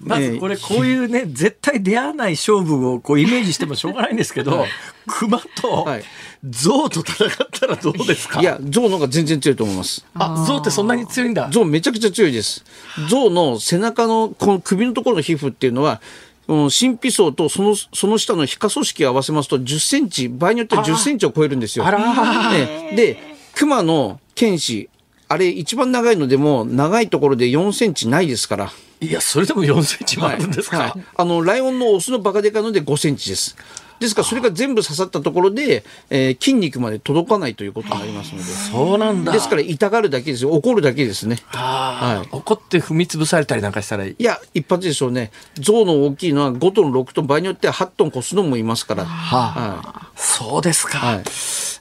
[0.00, 4.64] まずこれこういうね 絶対出会わない勝負をこうイメージしてもしょうがないんですけど
[5.06, 6.04] 熊とはい。
[6.50, 8.38] 象と戦ったらどうですか？
[8.40, 10.04] いや、象の方が全然強いと思います。
[10.14, 11.48] あ象ってそんなに強いんだ。
[11.50, 12.64] 象めちゃくちゃ強いです。
[13.08, 16.02] 象の背中のこの首のところの皮膚っていうのは、
[16.46, 21.86] うん神秘層とそのその下の皮下組織を合わせますと10センチ、場合によっては10センチを超えるんですよ。
[21.86, 22.54] あらー。
[22.54, 24.90] ええで、熊の剣士、
[25.28, 28.70] あれ一番長いのでも長いところで4センチないですから。
[29.04, 30.88] いやそれでも4センチもあるんですか、はい。
[30.90, 31.04] はい。
[31.16, 33.56] あのライオンのオスのバカデカので5センチです。
[34.04, 38.44] ですからそれが全部刺さったところで、えー筋肉まで届かないということになりますので。
[38.44, 40.50] そうなんだですから痛がるだけですよ。
[40.50, 41.38] 怒るだけですね。
[41.46, 45.30] はい怒って踏み潰されたりなんかしたらいいいや、一発でしょうね。
[45.58, 49.04] 象の大きいのは5トン、6トン、場合によっては8トン越すのもいますから。
[49.04, 51.24] はそうですか、はい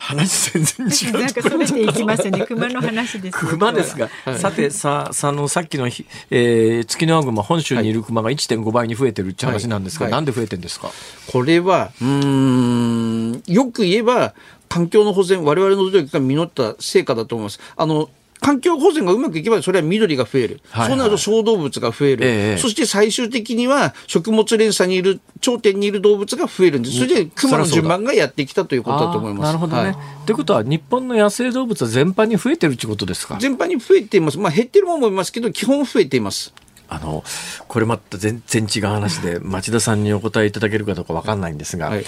[0.04, 2.46] 話全然違うなんかそれていきますね。
[2.46, 3.38] 熊の話です。
[3.38, 10.90] 熊ですが、さてささあのさっきのひ、えー、月のワグマ本州にいる熊が1.5倍に増えてるって話なんですが、はいなんで増えてるんですか？
[10.90, 10.92] い。
[11.32, 14.34] これは、うーん、よく言えば、
[14.70, 17.60] 環境の保全、我々の努力が実った成果だと思います。
[17.76, 18.10] あの、
[18.42, 20.60] 環境保全がうまくいけば、それは緑が増える。
[20.72, 22.26] はいはいそうなると小動物が増える。
[22.26, 26.98] ええそして最終的には、食物連鎖にいる、頂点にいる動物が増えるんです。
[26.98, 29.48] それで、熊の順番がやってきたということだと思います。
[29.48, 29.84] なるほどね。
[29.84, 33.38] はいということは日本の野生動物は全般に増えてるってことですか？
[33.40, 34.38] 全般に増えています。
[34.38, 36.54] まあ、減ってるものもいますけど、基本増えています。
[36.90, 37.24] あの
[37.68, 42.06] これまた全然違う話で 町田さんにお答えいただけるかどうかわかんないんですが、はい。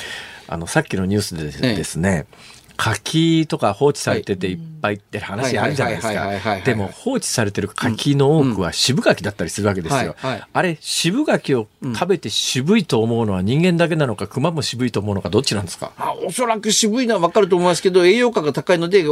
[0.47, 1.43] あのさっきのニュースで
[1.76, 2.28] ですね、
[2.78, 6.59] 柿とか放置されてていっぱいって話あるじゃないですか。
[6.65, 10.15] でも放置されてる柿の多くは渋柿だったりするわけですよ、
[10.53, 15.91] あれ渋柿を食べて渋いと思うのは人間だけなのか熊も渋いと思うのかどっちなんですか？
[15.97, 19.05] あおそらく渋いのは分かると思いますけど栄養価が高いので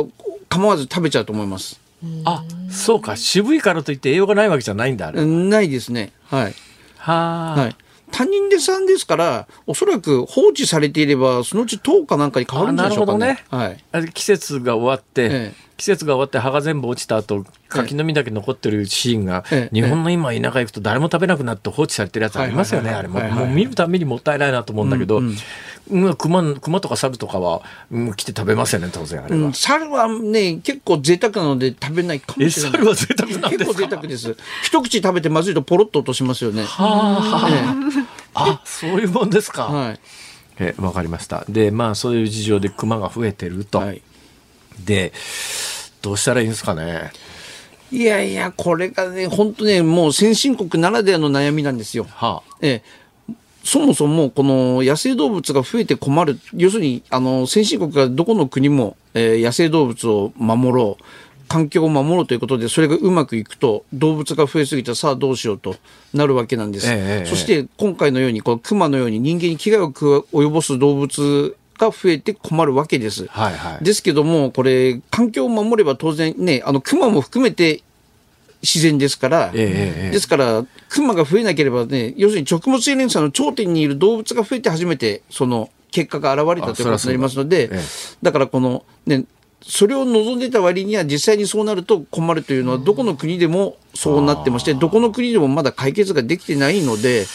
[0.49, 1.79] 構わず食べちゃうと思います。
[2.25, 6.11] あそうか渋いからといって栄養がないわけじゃないんだあれ、ないですね。
[6.25, 6.55] はい。
[6.97, 7.75] はあ、はい。
[8.11, 13.43] 他人でさんですから、おそらく放置されていれば、そのうち糖かなんかに変わるんじゃないでしょうかね。
[13.49, 14.11] あなはい。
[14.13, 15.29] 季節が終わって、え
[15.59, 25.35] え季節が終わって葉が全部落ちた後柿の実だけ残ってるシーンが、ええ日本の今田舎行くと誰も食べなくなって放置されてるやつありますよね、はいあれも、もう見るたびにもったいないなと思うんだけど、ううんん
[25.89, 27.61] 熊熊とか猿とかは、
[27.91, 29.47] うん、来て食べますよね当然あれは。
[29.47, 32.71] うん、猿はね、結構贅沢なので食べないかもえしれない。
[32.73, 33.65] 猿は贅沢なんですか？
[33.65, 34.37] 結構贅沢です。
[34.63, 36.63] 一口食べてまずいとポロッと落としますよね。
[36.63, 37.79] は
[38.33, 39.65] あ、あそういうもんですか。
[39.65, 39.99] はい。
[40.59, 41.45] えわかりました。
[41.49, 43.79] でまあそういう事情で熊が増えてると。
[43.79, 44.01] はい。
[44.85, 45.11] で
[46.01, 47.11] どうしたらいいんですかね？
[47.91, 52.07] いやいや、これがね、本当ね、もう先進国ならではの悩みなんですよ。
[52.09, 52.83] はあ、ええ、
[53.63, 61.03] そもそもこの野生動物が増えて困る、要するにあの先進国がどこの国も、えー、野生動物を守ろう、
[61.47, 65.75] 環境を守ろうということで、それがうまくいくと、動物が増えすぎて、さあどうしようと
[66.13, 66.87] なるわけなんです。
[66.89, 73.27] ええそして今回のように、この熊のように人間に危害を及ぼす動物が増えて困るわけです。
[73.27, 77.81] はいはいですけども、これ、環境を守れば当然ね、あの熊も含めて
[78.63, 87.81] 自然ですから、ええええですから、熊が増えなければね、要するに食物連鎖の頂点にいる動物が増えて初めて、その結果が現れたということになりますので、だえ。
[88.23, 89.25] だからこの、ね、
[89.61, 97.25] それを望んでた割には実際にそうなると困るというのはどこの国でもそうなってまして、どこの国でもまだ解決ができてないので、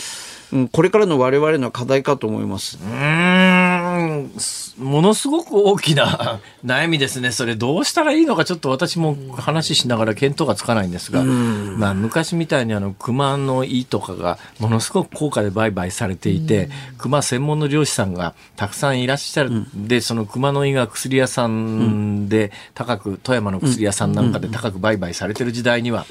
[0.53, 2.79] うん、これからの我々の課題かと思います。
[2.79, 3.58] うー
[3.99, 7.33] んすものすごく大きな 悩みですね。
[7.33, 19.67] それどうしたらいいのかちょっと私も話しながら見当がつかないんですが、まあ昔みたいにあの熊の胃とかがものすごく高価で売買されていて、熊専門の漁師さんがたくさんいらっしゃる。
[19.75, 26.07] で、その熊の胃が薬屋さんで高く、富山の薬屋さんなんかで高く売買されてる時代には、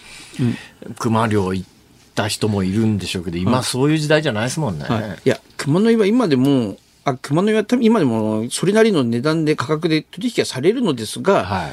[1.00, 1.68] 熊漁行っ
[2.16, 4.86] た人もいるんでしょうけど、今そういう時代じゃないですもんね。
[4.86, 6.78] はい、いや、熊の今でも、
[7.08, 11.72] あ熊の胃は多分今でもそれなりの値段で価格で取引がされるのですが、はい。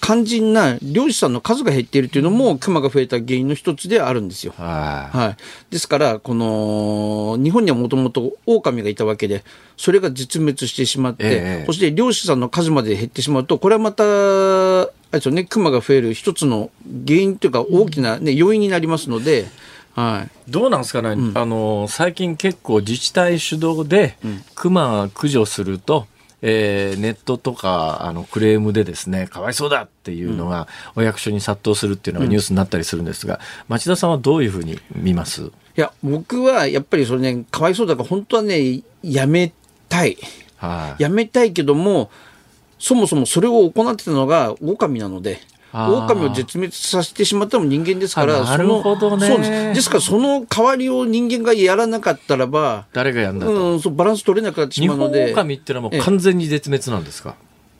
[0.00, 4.54] 肝心な漁師さんの数が減っているというのも熊が増えた原因の一つではあるんですよ。
[4.56, 5.16] はい。
[5.16, 5.36] はい、
[5.72, 9.42] ですから、この日本にはもともと狼がいたわけで、
[9.76, 16.70] それが絶滅してしまって、ええそして漁師さんの数まで減ってしまうと、これはまた、あれですよね、熊が増える一つの
[17.04, 19.46] 原因というか、大きな、ね要因になりますので、
[19.96, 24.16] はい、どうなんですかね、あの最近結構自治体主導で
[24.54, 26.06] 熊駆除すると、
[26.42, 35.44] えーネットとかあのクレームでですねかわいそうだっていうのがお役所に殺到するっていうのがニュースになったりするんですが、町田さんはどういうふうに見ます？
[35.44, 39.52] いや、僕はやっぱりそれね、かわいそうだから、本当はね、やめ
[39.88, 40.16] たい。
[40.56, 41.02] はい。
[41.02, 42.10] やめたいけども、
[42.78, 45.40] そもそもそれを行ってたのが狼なので、
[45.76, 49.50] 狼を絶滅させてしまったのも人間ですから、あなるほどねそうです。
[49.74, 57.34] ですから、その代わりを人間がやらなかったらば、誰がやんだと、うん、そうバランス取れなくなってし日本まうので、狼っていうのはもう完全に絶滅なんですか、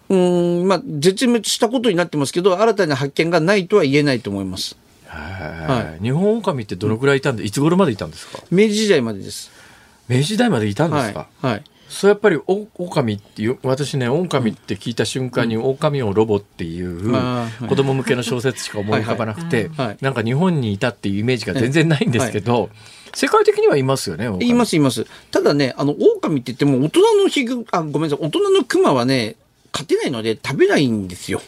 [0.09, 4.77] うん、まあ、絶滅したことになってますけど、新たな発見がないとは言えないと思います。
[5.09, 8.43] はい日本狼ってどのくらいいたんでいつ頃までいたんですか？
[8.51, 9.51] 明治時代までです。
[10.09, 11.29] 明治時代までいたんですはいか、。
[11.41, 11.65] はい。
[11.89, 17.13] そうやっぱりお狼っていう私ね狼って聞いた瞬間に狼をロボっていう
[17.69, 19.71] 子供向けの小説しか思い浮かばなくて
[20.01, 22.71] なんか日本にいたっていうイメージが全然ないんですけど
[23.15, 25.07] 世界的にはいますよねいます言います。
[25.31, 29.37] ただね、あの、狼って言っても、大人のヒグ、あ、ごめんなさい、大人のクマはね、
[29.73, 31.41] 勝てないので食べないんですよ。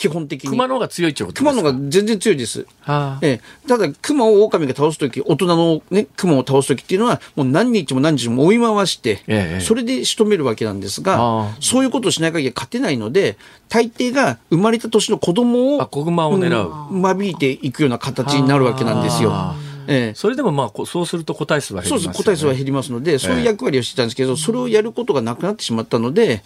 [0.00, 0.50] 基本的に。
[0.50, 1.50] 熊の方が強いってことですか？
[1.52, 2.60] 熊の方が全然強いです。
[2.60, 3.18] はあ。
[3.20, 13.36] ええ、ただ、熊を狼が倒すとき、大人のね、熊を倒すときっていうのは、もう何日も何日も追い回して、ええそれで仕留めるわけなんですが、そういうことをしない限り勝てないので、
[13.68, 16.92] 大抵が生まれた年の子供を、あ子熊を狙う。
[16.94, 19.30] うん間引いていくような形になるわけなんですよ。
[19.32, 19.54] あ。
[19.86, 20.14] ええ。
[20.14, 22.24] それでもまあこそうすると個体数は減そうです、りますよね。
[22.24, 26.42] 個体数は減りますので、そういう役割をしてたんですけど、それをやることがなくなってしまったので、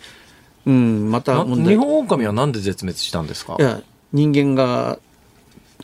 [0.66, 1.74] うん、またな問題。
[1.74, 3.56] 日本狼はなんで絶滅したんですか？
[3.58, 4.98] いや、人間が、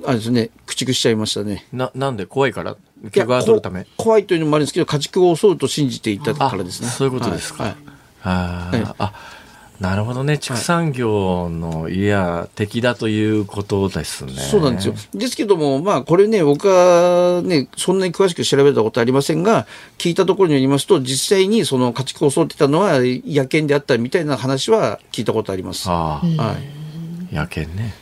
[0.05, 1.67] あれですね、駆逐しちゃいましたね。
[1.73, 2.27] ななんで？
[2.27, 2.73] 怖いから？
[2.73, 2.75] い
[3.15, 3.85] や毛皮取るため？
[3.85, 6.89] こ怖いというのもあるんですけど、家畜を襲うと信じていたからですね。
[6.89, 7.65] あそういうことですか。
[7.65, 7.73] はい。
[8.21, 8.83] はい。
[8.83, 8.95] はい。
[8.99, 9.13] あ
[9.81, 14.95] なるほどね畜産業のいや敵だということですねそうなんですよ。
[15.15, 19.67] ですけども、まあ、これね、僕はね、そんなに詳しく調べたことありませんが、
[19.97, 25.89] 聞いたところによりますと、実際にその家畜を襲ってたのは野犬であったみたいな話は聞いたことあります。
[25.89, 26.57] はああ
[27.33, 27.35] い。
[27.35, 27.95] 野犬ね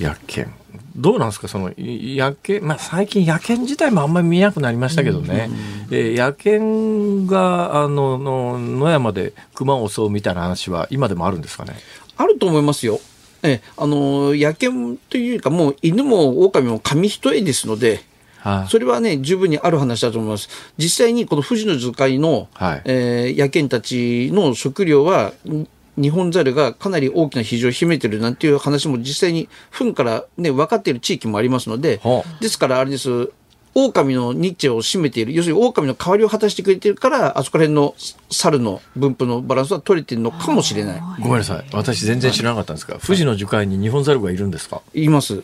[0.00, 0.52] 野犬
[0.96, 1.48] どうなんですか？
[1.48, 5.48] そのい野犬まあ最近野犬自体もあんまり見なくなりましたけどね、
[5.90, 11.74] えー野犬があのの野山で熊を襲うみたいな話は今でもあるんですかね？
[12.16, 13.00] あると思いますよ。
[13.42, 18.00] ええ、あの、野犬というか、もう犬も狼も紙一重ですので、
[18.38, 18.70] はい。
[18.70, 20.48] それはね、十分にある話だと思います。
[20.78, 22.82] 実際にこの富士の図解の、はい。
[22.86, 25.66] えー野犬たちの食料は、ん
[25.96, 33.30] 日本ザルがかなり大きな比重を秘めてるなんていう話も実際に糞からね、分かっている地域もありますのでほ、ですからあれです、
[33.74, 37.94] 狼のニッチェを占めている、要するに狼の代わりを果たしてくれているから、あそこら辺の
[38.30, 41.02] 猿の分布のバランスは取れてるのかもしれない。
[41.20, 41.64] ごめんなさい。
[41.72, 44.80] 私全然知らなかったんですが、富士の樹海に日本猿がいるんですか？
[44.94, 45.42] 言います。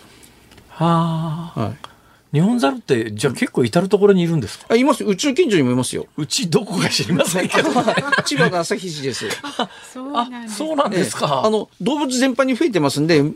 [0.69, 1.61] はあ。
[1.61, 1.90] はい。
[2.33, 4.67] 日本猿ってじゃあ結構至る所にいるんですか？
[4.71, 5.05] あいます。
[5.05, 6.07] うちの近所にもいますよ。
[6.17, 7.71] うちどこか知りませんけど。
[8.25, 9.27] 千葉の旭市です。
[9.93, 13.31] そうあなんですそうなんですか、あの動物全般に増えてますんで、うん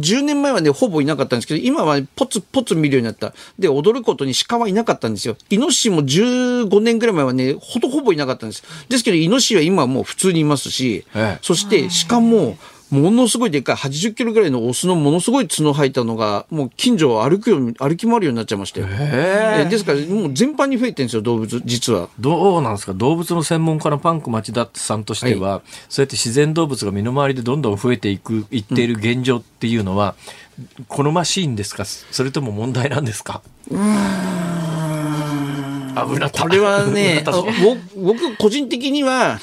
[0.00, 3.32] 10年前はね、ほぼいなかったんですけど、今はポツポツ見るようになった。
[3.58, 5.36] で、驚くことに鹿はいなかったんですよ。
[5.50, 8.62] イノシシも15年ぐらい前はね、ほとほぼいなかったんです。
[8.88, 11.38] ですけど、イノシシは今はもう普通にいますし、ええ。
[11.42, 12.58] そして鹿も、
[12.88, 18.80] ものすごいでっかい80キロぐらいのオスのものすごい角生えたのが、もう近所を歩くように、歩き回るようになっちゃいまして。
[18.86, 22.08] ええですから、もう全般に増えてるんですよ、動物、実は。
[22.20, 22.94] どうなんですか？
[22.94, 30.14] 動物の専門家のパンク町田さんとしては、そうやって自然動物が身の回りでどんどん増えていくいっている現状っていうのは、
[30.86, 31.84] 好ましいんですか？
[31.84, 33.42] それとも問題なんですか？
[33.68, 33.74] 危
[36.20, 36.42] なった。
[36.42, 37.24] これはね、
[37.96, 39.40] 僕個人的には、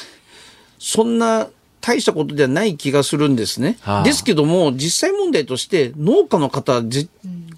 [0.79, 1.47] そんな
[1.83, 3.77] 大したことではない気がするんですね。
[3.81, 6.81] はあですけども、実際問題として農家の方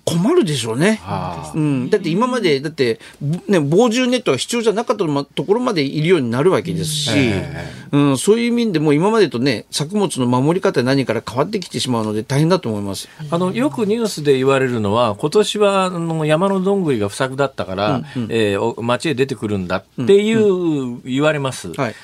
[0.05, 0.99] 困るでしょうね。
[1.03, 1.51] はあ。
[1.55, 13.09] うん、だって今まで、だって、ね、防獣ネットが必要じゃなかったところまでいるようになるわけですし、えうん、そういう意味でも今までとね、作物の守り方何から変わってきてしまうので大変だと思います。
[13.31, 21.95] あのよくニュースで言われるのは今年はあの山のどんぐりが不作だったから、えーお町へ出てくるんだっていう、言われます、はい。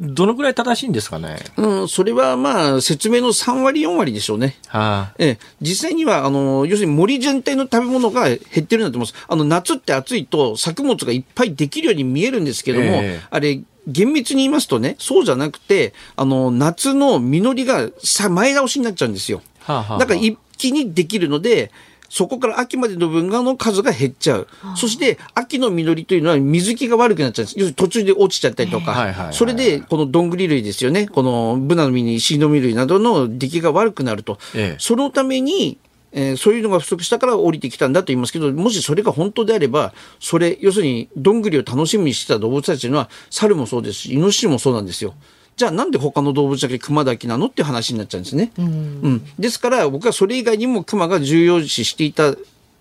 [0.00, 4.56] どのぐらい正しいんですかね、うん、それはまあ、説明の3割、4割でしょうね。
[4.68, 9.26] はあ、ええ、実際には、あの、要するに森全体の食べ物が減ってるんだと思います。
[9.26, 19.42] あの、夏って暑いと作物がいっぱいできるように見えるんですけども、ええあれ、厳密に言いますとね、そうじゃなくて、あの、夏の実りがさ前倒しになっちゃうんですよ。
[19.60, 21.72] はあはあはあだから一気にできるので、
[22.10, 24.48] そこから秋までの分がの数が減っちゃう。
[24.74, 27.58] そして、秋の実りというのは水気が悪くなっちゃうんです。
[27.58, 29.30] 要するに途中で落ちちゃったりとか。
[29.32, 31.06] それで、このどんぐり類ですよね。
[31.06, 34.38] このブナの実にシイの実類などの出来が悪くなると。
[34.56, 35.78] ええそのために、
[36.12, 45.14] えーそういうのが不足したから降りてきたんだと言いますけど、もしそれが本当であれば、それ、要するに、どんぐりを楽しみにしてた動物たちのは、猿もそうですし、イノシシもそうなんですよ。
[45.56, 48.50] じゃあなんで他の動物だけ熊だけなのっていう話になっちゃうんですね。
[48.56, 52.34] うんですから僕はそれ以外にも熊が重要視していた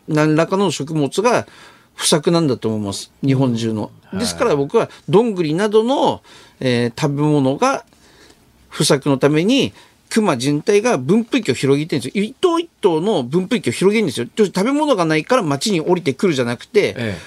[0.08, 1.46] 何らかの食物が
[1.94, 3.92] 不作なんだと思います日本中の。
[4.14, 6.22] ですから僕はどんぐりなどの、
[6.62, 7.84] えー食べ物が
[8.70, 9.74] 不作のために
[10.10, 12.24] 熊全体が分布域を広げてるんですよ。
[12.24, 14.28] 一頭一頭の分布域を広げるんですよ。
[14.36, 17.18] 食べ物がないから町に降りてくるじゃなくて、え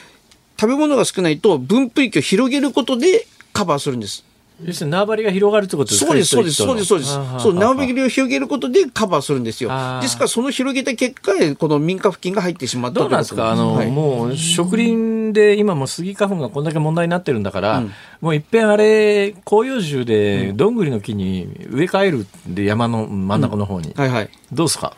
[0.63, 4.25] 食べ物が少ないと分布域を広げることでカバーするんです。
[4.61, 6.07] え、要するに縄張りが広がるってことですか？
[6.07, 7.43] そうです、そうです、そうです、そうです。
[7.43, 9.71] そう、縄張りりを広げることでカバーするんですよ。
[10.01, 13.51] ですから、その広げた結果、この民家付近が入ってしまったどうなんですか？
[13.51, 13.91] あの、はい。
[13.91, 17.83] もう植林で今もスギ花粉がこんだけ問題になってるんだから、
[18.21, 24.31] もういっぺんあれ広葉樹でどんぐりの木に植え替えるで山の真ん中の方に、はいはい。
[24.53, 24.95] どうですか？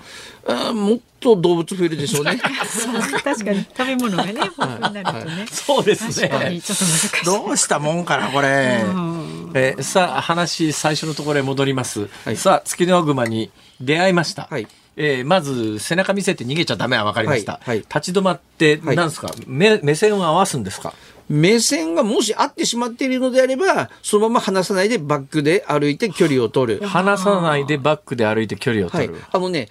[0.46, 2.38] あーもっと動物増えるでしょうね。
[3.24, 3.64] 確かに。
[3.76, 7.24] 食べ物がね豊富になるとね、そうです確かにちょっと難しい。
[7.24, 9.50] どうしたもんかなこれ、ん。
[9.54, 12.36] えーさあ話最初のところへ戻ります、はい。
[12.36, 14.66] さあ月の熊に出会いました、はい。
[14.96, 17.68] えーまず背中見せて逃げちゃダメは分かりました、はい。
[17.68, 17.78] はい。
[17.78, 18.96] 立ち止まってはい。
[18.96, 20.92] 何ですか、目目線を合わすんですか？
[21.26, 26.86] 目線がもし合ってしまっているのであれば、そのまま離さないでバックで歩いて距離を取る。
[26.86, 29.06] 離さないでバックで歩いて距離をはい。
[29.06, 29.24] 取る、。
[29.32, 29.70] あのね、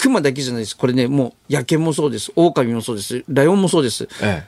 [0.00, 0.76] 熊だけじゃないです。
[0.76, 2.32] これね、もう野犬もそうです。
[2.34, 3.22] 狼もそうです。
[3.28, 4.08] ライオンもそうです。
[4.22, 4.44] え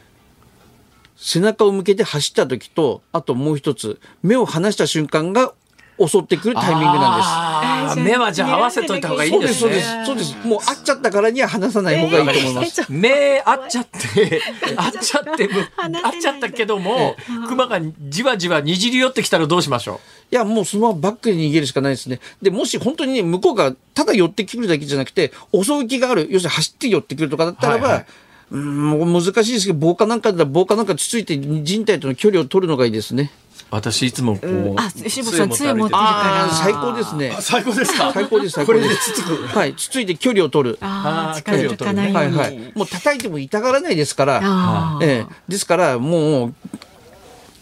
[1.16, 5.53] 背中を向けて走った時と、あともう一つ、目を離した瞬間が
[5.98, 8.00] 襲ってくるタイミングなんです。
[8.00, 10.36] 目はじゃあ合わせといた方がいいんですそうでねす、そうです。
[10.46, 12.90] もう会っちゃったからには離さない方がいいと思います。
[12.90, 14.42] 目合っちゃって
[14.74, 17.14] 合っちゃってむ離せない合っちゃったけども
[17.46, 17.78] 熊が
[18.09, 20.00] じわじわにじり寄ってきたらどうしましょ
[20.33, 22.18] いや、もうそのままバックに逃げるしかないですね。
[22.41, 28.07] で、もし本当にね、向こうがただ寄ってくるだけじゃなくて、襲う気がある、要するに走って寄ってくるとかだったらば、はいはい
[28.53, 33.30] うーん、難しいですけど、防火なんかだったら防火なんかつついて人体との距離を取るのがいいですね。
[33.35, 37.37] う私いつもこうあ辛坊さん杖持ってるああ、から最高ですね。
[37.41, 38.12] 最高ですか？
[38.12, 39.12] 最高です、最高です。
[39.12, 39.37] つつく。
[39.47, 40.78] はい、つついて距離を取る。
[40.80, 42.72] あーあー近づかないように、はいはい。
[42.74, 46.55] もう叩いても痛がらないですから、ええ、ですからもう、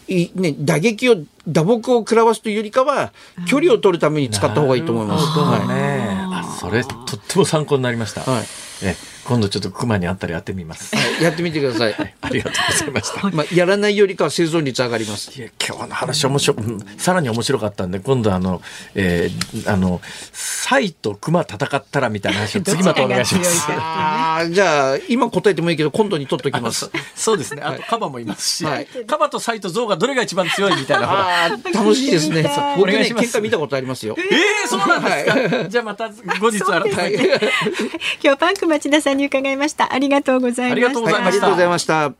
[0.09, 1.15] いね、打撃を、
[1.47, 3.13] 打撲を食らわすというよりかは、
[3.47, 5.25] 距離を取るために使った方がいいと思います。
[5.25, 5.67] なるほどはい。
[5.67, 8.43] ねあそれとっても参考になりました、はい。
[8.83, 8.95] え
[9.25, 10.95] 今度ちょっと熊に会ったらやってみます。
[11.21, 12.15] やってみてください。
[12.21, 13.29] ありがとうございました。
[13.31, 15.31] まあ、やらないよりかは生存率上がります。
[15.37, 18.61] いや今日の話面白うんさらに面白かったんで今度あの、
[18.95, 20.01] えー、あの
[20.33, 23.65] サイと熊戦ったらみたいな話を次またお願いします。
[23.71, 26.89] ああ、じゃあ、今答えてもいいけど、今度に取っときます。
[27.15, 27.61] そうですね。
[27.61, 28.87] あとカバもいますし、はい。
[29.07, 31.59] カバとサイとゾウがどれが一番強いみたいな。
[31.73, 32.43] 楽しいですね。
[32.77, 34.15] 僕ね、お願いします喧嘩見たことありますよ。
[34.17, 37.13] えー、そうなんですか、じゃあまた後日改めて、はい。
[38.23, 39.93] 今日パンク町田さんにに伺いました。
[39.93, 40.75] ありがとうございました。
[40.75, 41.31] ありがとうございました。
[41.31, 42.13] ありがとうございました。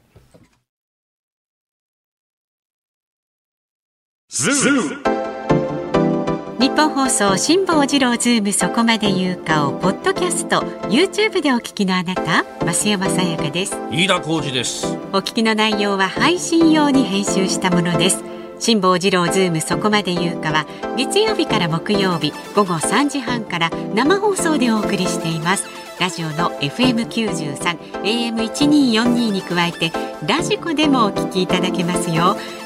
[6.60, 13.76] ニッポン放送辛坊治郎ズームそこまで言うかをポッドキャスト YouTube でお聞きのあなた増山さやかです。
[13.92, 14.86] 飯田浩司です。
[15.12, 18.24] お聞きの内容は配信用に編集したものです。
[18.60, 29.92] 辛坊治郎ズームそこまで言うかは月曜日から木曜日午後3時半から生放送でお送りしていますラジオの FM93 AM1242 に加えて
[30.28, 32.36] ラジコでもお聞きいただけますよ。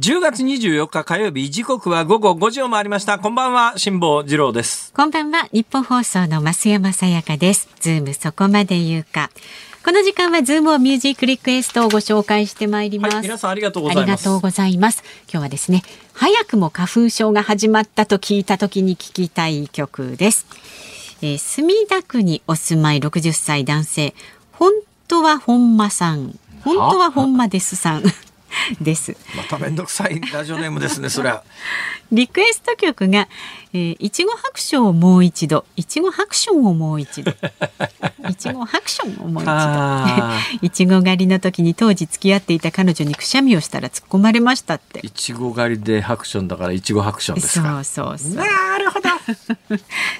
[0.00, 3.18] 10月24日火曜日時刻は午後5時を回りました。
[3.18, 4.94] こんばんは辛坊治郎です。
[4.94, 7.68] こんばんはニッポン放送の増山さやかです。
[7.80, 9.28] ズームそこまで言うか。
[9.84, 14.20] この時間はズームオンミュージックリクエストをご紹介してまいります、はい皆さんありがとうごあざいます。
[14.22, 15.02] りがとうございます。
[15.30, 15.82] 今日はですね
[16.14, 20.46] 早くも花粉症が始まったと聞いた時に聞きたい曲です、
[21.20, 24.14] えー墨田区にお住まい60歳男性。
[24.52, 24.72] 本
[25.08, 26.38] 当は本間さん。
[26.64, 28.02] 本当は本間ですさん
[28.80, 29.16] です。
[29.36, 31.42] まためんどくさいラジオネームですねそれは
[32.12, 33.28] リクエスト曲が、
[33.72, 37.30] えー、いちご白書をもう一度、いちご白書をもう一度、
[38.28, 40.66] いちご白書をもう一あ度。
[40.66, 44.98] いちご狩りの時に当時付き合っていた彼女にくしゃみをしたら突っ込まれましたって。
[45.06, 48.34] いちご狩りでハクションだからいちごハクションですそかうそうそう。
[48.34, 48.44] な
[48.78, 49.08] るほど。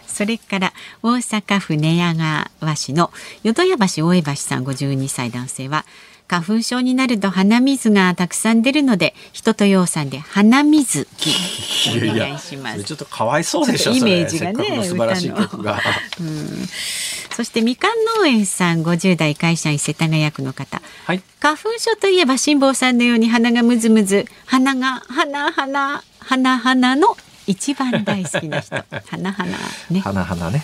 [0.06, 0.72] それから
[1.02, 3.10] 大阪府寝屋川市の
[3.42, 5.84] 淀屋橋大江橋さん52歳男性は
[6.30, 11.30] 花粉症になると鼻水がたくさん出るので人とようさんで鼻水き
[11.88, 12.84] お願いします。
[12.84, 15.80] ちょっとかわいそうでしょちょイメージがね素晴らしい曲が。
[17.34, 20.80] そしてみかん農園さん50代会社員世田谷区の方。
[21.04, 21.22] はい。
[21.40, 27.16] 花粉症といえば辛坊さんのように鼻がムズムズ鼻が鼻鼻鼻鼻の
[27.48, 28.76] 一番大好きな人。
[29.10, 29.58] 鼻鼻。
[29.90, 29.98] ね。
[29.98, 30.62] 花々ね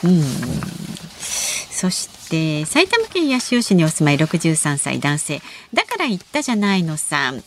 [1.76, 5.42] そして埼玉県八潮市にお住まい63歳男性。
[5.74, 7.44] だから言ったじゃないのさん。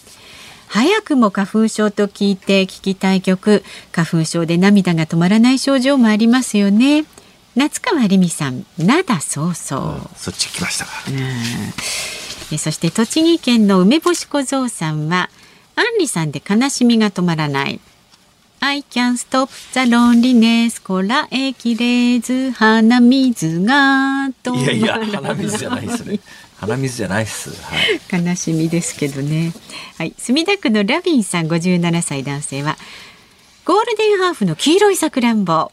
[0.67, 3.63] 早くも花粉症と聞いて聞きたい曲。
[3.91, 7.05] 花粉症で涙が止まらない症状もありますよね。
[7.55, 8.67] 夏川りみさん。
[8.77, 10.91] 灘そうそう、そっち来ましたか。
[12.51, 15.31] えそして栃木県の梅干し小僧さんは
[15.75, 17.79] アンリさんで悲しみが止まらない
[18.61, 20.81] I can stop the loneliness.
[20.81, 26.19] こらえきれず鼻水が止まいやらないいや鼻水じゃないですね。
[26.57, 29.53] 鼻水じゃないです、はい、悲しみですけどね。
[29.97, 32.75] はい、墨田区のラビンさん57歳男性は
[33.63, 35.71] ゴールデンハーフの黄色いさくらんぼ。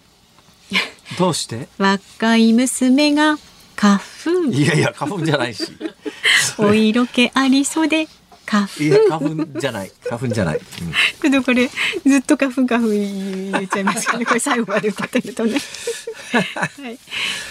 [1.19, 1.69] どうして？
[1.79, 3.37] 若い娘が
[3.75, 4.31] 花粉。
[4.53, 5.65] いやいや花粉じゃないし。
[6.59, 8.07] お色気ありそうで
[8.47, 9.61] 花粉いや花粉。
[9.61, 9.93] じゃない。
[10.05, 10.63] 花粉じゃない、うん。
[11.21, 15.59] けどこれずっと花粉花粉言っちゃいますけど これ最後まで歌ってるとね。
[16.33, 16.41] は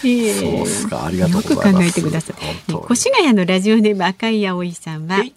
[0.04, 1.06] い、えそうっすか。
[1.06, 1.80] ありがとうございます。
[1.80, 2.94] よく考えてください。
[2.94, 5.34] 越谷のラジオネーム赤い葵さんははい。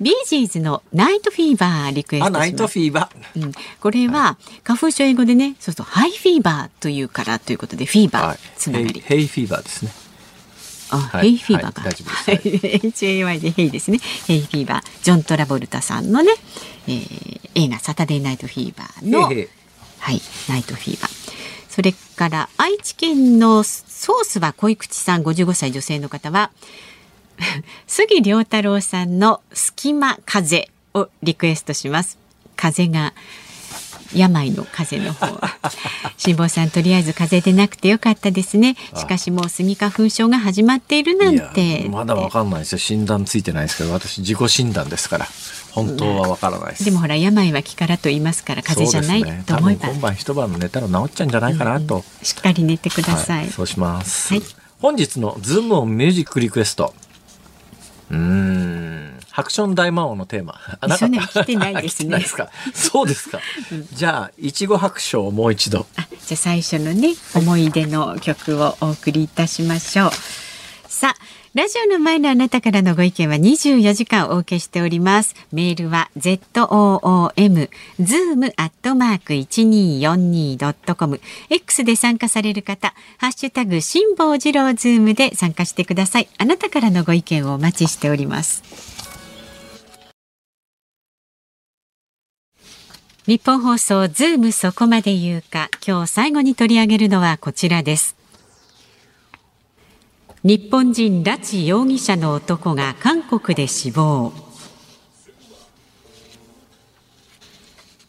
[0.00, 3.42] ビージーズのナイトフィーバーリクエストナイトフィーバー。
[3.42, 8.38] うん、これは花粉症英語でね、そうそう hay fever というからということでフィーバー、はい。
[8.56, 9.02] つながり。
[9.04, 9.92] hay fever ですね
[10.90, 11.82] あ、はいヘイフィーバーか。
[11.82, 13.98] はいはい H A Y でヘイですね。
[14.26, 16.32] ヘイフィーバー、ジョントラボルタさんのね、
[16.86, 19.48] えー映画サタデーナイトフィーバーのへいへい
[19.98, 21.10] はい、ナイトフィーバー。
[21.68, 26.50] それから愛知県のソースは恋口さん55歳女性の方は
[27.86, 32.18] 杉良太郎さんの隙間風をリクエストします。
[32.56, 33.14] 風が
[34.14, 35.40] 病の風の方。
[36.16, 38.76] 辛坊さんとりあえず風邪でなくてよかったですね。
[38.96, 41.84] しかしもうスギ花粉症が始まっているなんいて。
[41.84, 42.78] やまだわかんないですよ。
[42.78, 45.28] 診断ついてないですけど私自己診断ですから。
[45.72, 46.84] 本当はわからないです。
[46.84, 49.44] でもほら病は気からと言いますから風邪じゃないね。
[49.46, 53.42] と思えば、今晩一晩寝たら治っちゃうんじゃないかなと、しっかり寝てください。
[53.42, 54.42] はい、そうします、はい。
[54.80, 56.94] 本日のズームオンミュージックリクエスト
[58.10, 59.20] うーん。
[59.30, 60.58] ハクション大魔王のテーマ。
[60.86, 62.04] 一緒に来てないですね。
[62.04, 62.48] 来てないですか？
[62.74, 63.38] そうですか、
[63.92, 65.86] じゃあいちご白書をもう一度。
[65.96, 70.10] あじゃあ最初のね思い出の曲をお送りいたしましょう。
[70.88, 75.34] さあ、ラジオの前のあなたからのご意見は24時間お受けしております。
[75.50, 81.20] メールは zoom zoom アットマーク 1242.com
[81.50, 86.28] X で参加される方、ハッシュタグ辛坊治郎ズームで参加してください。
[86.38, 88.62] あなたからのご意見をお待ちしております。
[93.26, 98.19] ニッポン放送ズームそこまで言うか今日最後に取り上げるのはこちらです
[100.42, 104.32] 日本人拉致容疑者の男が韓国で死亡。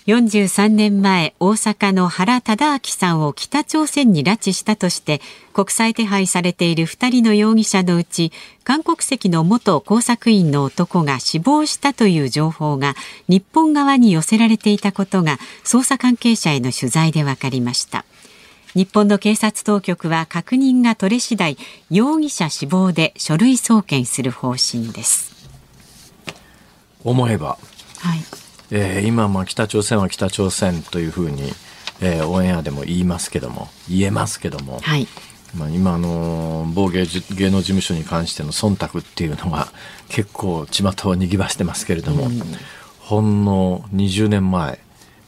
[0.07, 5.21] 43年前大阪の原忠明さんを北朝鮮に拉致したとして
[5.53, 8.31] 国際手配されている2人の容疑者のうち
[8.63, 12.95] 韓国籍の元工作員の男が死亡したという情報が
[13.27, 18.05] 日本側に寄せられていたことが捜査関係者への取材で分かりました。
[18.73, 21.57] 日本の警察当局は確認が取れ次第
[21.89, 25.31] 容疑者死亡で書類送検する方針です。
[27.03, 27.57] 思えば、
[27.99, 28.19] はい。
[28.71, 31.51] えー、今まあ北朝鮮は北朝鮮というふうに、
[31.99, 35.07] えー、オンエアでも言いますけども言えますけども、はい。
[35.53, 39.67] まあ、今の某芸芸能事務所に関しての忖度っていうのが
[40.07, 42.41] 結構巷をにぎわしてますけれども、うん、
[42.99, 44.79] ほんの20年前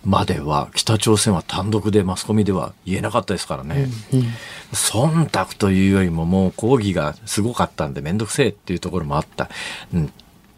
[0.05, 4.25] までは北朝鮮は単独でマスコミでは言えなかったですからね、うんうん、
[4.73, 9.49] 忖度というよりももう抗議がすごかったんで面倒くせえっていうところもあった、
[9.93, 10.09] うん、っ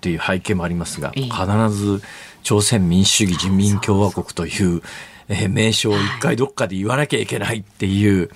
[0.01, 1.31] ていう背景もありますが、必
[1.69, 2.01] ず
[2.43, 4.81] 朝鮮民主主義人民共和国という、
[5.27, 8.29] えー、名称を一回どっかで言わなきゃいけないっていう、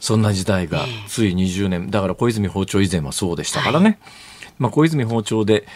[0.00, 3.98] そんな時代がつい20年、だから小泉訪朝以前はそうでしたからね。
[4.58, 5.66] まあ、小泉訪朝で、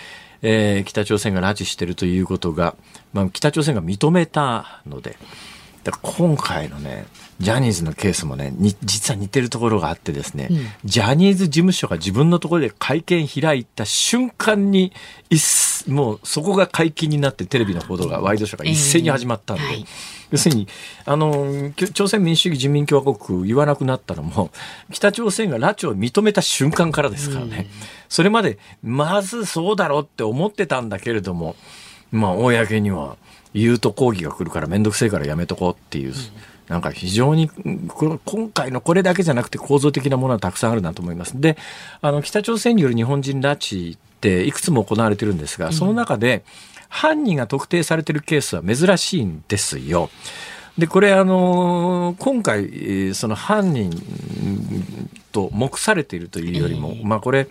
[0.43, 2.74] えー、北朝鮮が拉致しているということが、
[3.12, 5.16] まあ、北朝鮮が認めたので、
[5.84, 7.07] だから今回のね、
[7.40, 8.53] ジャニーズのケースもね、
[8.84, 14.93] 実は似てるところがあってですね、うん、ジャニーズ事務所が自分のところで会見開いた瞬間に、
[15.88, 19.86] もうそこが解禁になってテレビの報道が、ワイドショーが一斉に始まったんで、えーはい、
[20.33, 20.66] 要するに、
[21.05, 24.51] あの、朝鮮民主主義人民共和国言わなくなったのも、
[24.91, 27.66] 北朝鮮が拉致を認めた瞬間からですからね、うん、
[28.09, 31.55] それまで、まずそうだろうって思ってたんだけれども、
[32.11, 33.16] まあ、公には
[33.55, 36.09] 言うと抗議が来るから面倒くせえからやめとこうっていう。
[36.09, 36.14] うん
[36.68, 37.51] なんか非常に
[38.24, 41.39] 今回のこれだけじゃなくて構造的なものはたくさんあるなと思います。
[41.39, 41.59] で、
[42.01, 46.45] あの北朝鮮による日本人拉致っていくつも行われてるんですが、その中で
[46.93, 50.11] 犯人が特定されてるケースは珍しいんですよ。
[50.76, 53.90] で、これあの今回その犯人
[55.32, 57.49] と目されているというよりも、まあこれ。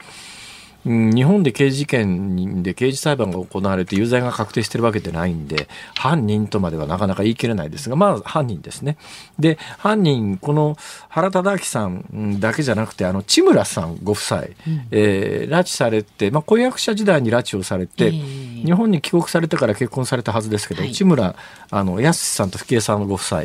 [0.85, 8.97] 日本で刑事事件で刑事裁判が行われて有罪が確定してるわけでないんで、犯人とまではなかなか言い切れないですが、まあ犯人ですね。
[9.39, 10.77] で、犯人、この
[11.09, 14.47] 原忠明さんだけじゃなくて、あの、千村さんご夫妻、うん、
[14.91, 21.35] えー、拉致されて、まあ婚約者時代に拉致をされて、えー、日本に帰国されてから結婚されたはずですけど、はい、千村、
[21.69, 23.43] あの、安さんと福江さんのご夫妻、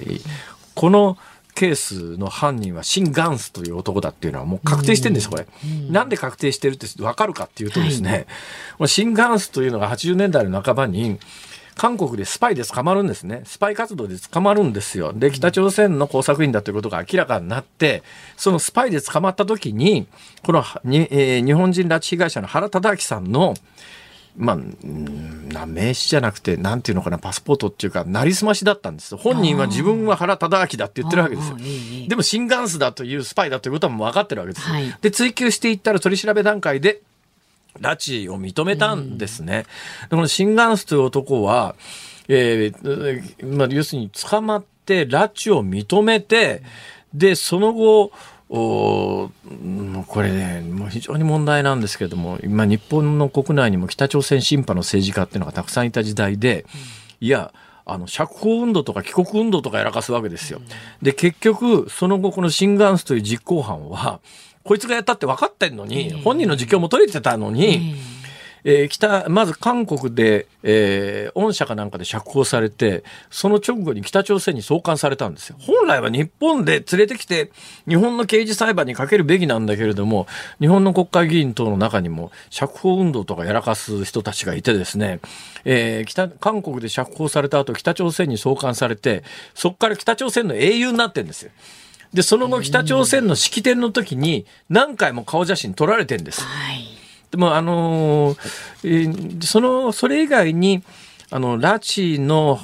[0.75, 1.19] この、
[1.57, 5.47] ケースの犯人はシン・ガンスという男だっていうのはもう確定してるんです、これ。
[5.91, 8.27] なんで確定してるって分かるかっていうとですね、
[8.79, 11.19] はい、シン・ガンスというのが80年代の半ばに、
[11.75, 13.43] 韓国でスパイで捕まるんですね。
[13.45, 15.13] スパイ活動で捕まるんですよ。
[15.15, 18.03] で、北朝鮮の工作員だということが明らかになって、
[18.37, 20.07] そのスパイで捕まった時に、
[20.43, 23.55] このに、えー、日本人拉致被害者の原忠明さんの
[24.37, 24.57] まあ、
[25.53, 31.57] な名刺じゃなくて、なんていうのかな、パスポートっていうか、なりすましだったんです本人は自分は原忠明だって言ってるわけですよ。
[32.09, 34.67] でも、新元スだというスパイだということはもう分かってるわけです。
[34.67, 37.01] はい、で、追及していったら取り調べ段階で、
[37.81, 39.65] 拉致を認めたんですね。
[40.09, 41.75] でこの新元スという男は、
[42.29, 46.63] えー、まあ、要するに捕まって拉致を認めて、
[47.15, 48.13] で、その後、
[48.49, 49.31] お
[50.07, 56.65] これね、もう非常に問題なんですけれども、今、日本の国内にも北朝鮮審判の政治家っていうのがたくさんいた時代で、
[57.21, 57.53] いや、
[57.85, 60.61] あの釈放運動とか帰国運動とかやらかすわけですよ。
[61.03, 64.21] で、結局、その後、このシンガンスという実行犯は、
[64.65, 67.95] こいつがやったって分かってんのに、本人の自供も取れてたのに、
[68.69, 75.57] えー、北、まず韓国で、えー、恩赦かなんかで釈放されて、その直後に北朝鮮に送還されたんですよ。
[75.61, 77.53] 本来は日本で連れてきて、
[77.89, 80.27] 日本の刑事裁判にかけるべきなんだけれども、
[80.59, 85.21] 日本の国会議員等の中にも釈放運動とかやらかす人たちがいてですね、
[85.65, 89.23] えー、北、韓国で釈放された後、北朝鮮に送還されて、
[89.55, 91.53] そこから北朝鮮の英雄になってるんですよ。
[92.13, 96.43] で、その後北朝鮮の式典の時に何回も顔写真撮られてるんです。
[96.43, 100.83] はいでも、あのー、その、それ以外に、
[101.31, 102.61] あの、拉致の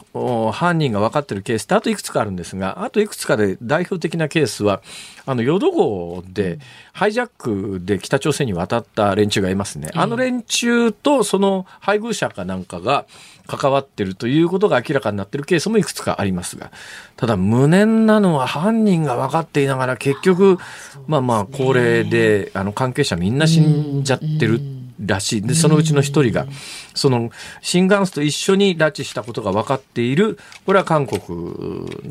[0.53, 4.83] 犯人が分かってるケースってあといくつかあるんですが、あといくつかで代表的なケースは、
[5.27, 6.59] あの、淀号で
[6.93, 9.91] ハイジャックで北朝鮮に渡った連中がいますね。
[9.95, 13.07] あの連中とその配偶者かなんかが
[13.47, 16.71] 関わってるということが明らかになってるケースもいくつかありますが、
[17.17, 20.59] ただ無念なのは犯人が分かっていながら結局、
[21.07, 24.61] まあまあ高齢で、あの関係者みんな死んじゃってる。
[25.01, 25.43] らしい。
[25.43, 26.47] で、そのうちの一人が、
[26.95, 27.31] その、
[27.61, 31.21] 新元スと一緒に拉致したことが分かっている、これは韓国、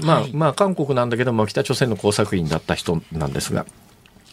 [0.03, 3.65] まあ、はい、まあ、韓国なんだけども、北朝鮮の工作員だった人なんですが、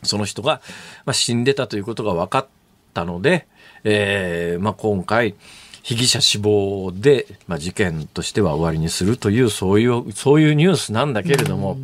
[0.02, 0.60] その人が、
[1.04, 2.46] まあ、死んでたということが分かっ
[2.94, 3.46] たので、
[3.84, 5.34] えー、まあ、今回、
[5.82, 11.78] 被疑者死亡で、まあ、事件としては終わりにするという、そういう、そういうニュースなんだけれども、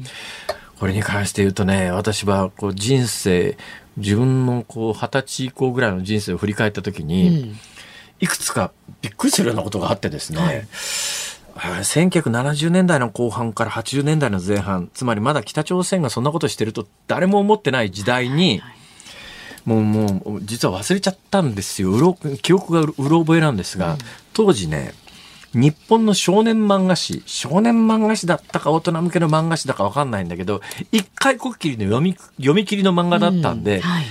[0.79, 3.57] これに関して言うとね、私はこう人生、
[3.97, 7.57] 自分のこう二十歳以降ぐらいの人生を振り返った時に、うん、
[8.21, 8.73] いくつか
[9.03, 10.67] びっくりするようなことがあってですね、はい。
[11.55, 18.61] 1970年代の後半から80年代の前半つまりまだ北朝鮮がそんなことしてると誰も思ってない時代に、
[19.65, 21.93] もうもう実は忘れちゃったんですよ。
[21.93, 23.99] うろ記憶がうろ覚えなんですが、うん、
[24.33, 24.93] 当時ね
[25.55, 30.61] 日本の少年漫画誌、少年漫画誌だったか大人向けの漫画誌だかわかんないんだけど、
[30.93, 34.05] 一回こっきりの読み、読み切りの漫画だったんで、うんはい、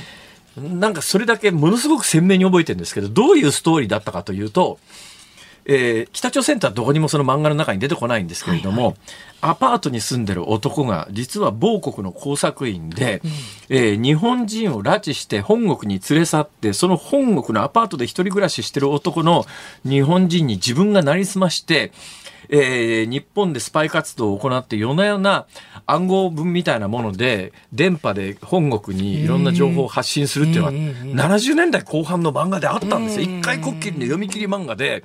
[0.75, 4.79] なんかそれだけものすごく鮮明に覚えてるんですけど、どういうストーリーだったかというと、
[5.65, 8.97] えー、北朝鮮とはどこにもその漫画の中に出てこないんですけれども、はいはい、
[9.41, 13.31] アパートに住んでる男が実は某国の工作員で、うん、
[13.69, 19.45] えー、日本人を拉致して本国に連れ去ってその本国のアパートで一人暮らししてる男の
[19.83, 21.91] 日本人に自分がなりすまして
[22.49, 25.45] えー、日本でスパイ活動を行って夜な夜な
[25.85, 33.23] 暗号文みたいなもので電波で本国にいろんな情報を発信するっていうのは、70年代後半の漫画であったんですよ。
[33.23, 35.03] 一回こっきりの読み切り漫画で、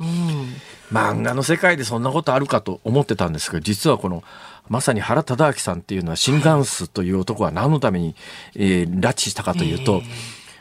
[0.93, 4.25] 漫画の世界でそんなことあるかと思ってたんですけど実はこの
[4.69, 8.15] まさに原忠明さんっていうのはシンガンスという男は何のために、
[8.55, 10.03] えー、拉致したかというと、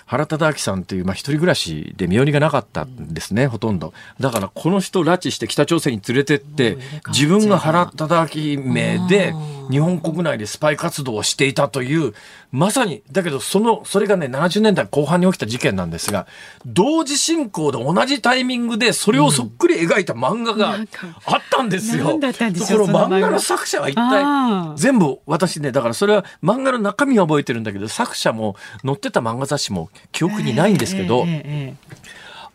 [0.08, 3.93] 原忠明さんという、まあ、一人暮らしで身寄りがなかったんですね、ほとんど。
[4.22, 6.78] だから、この人を拉致して北朝鮮に連れてって、
[7.10, 9.34] 自分が原忠明名で、
[9.70, 12.14] 日本国内でスパイ活動をしていたという、
[12.52, 16.28] まさに、だけど、その、それがね、70年代後半に起きた事件なんですが、
[16.66, 20.78] 同時進行で同じタイミングで、それをそっくり描いた漫画が
[21.26, 22.12] あったんですよ。
[22.12, 23.30] うん、だったんでしょう漫画。
[23.30, 31.26] の作者は一体、全部、私ね、だからそれは漫画の中身は覚えてるんだけど、作者も載ってた漫画雑誌も記憶にないんですけど、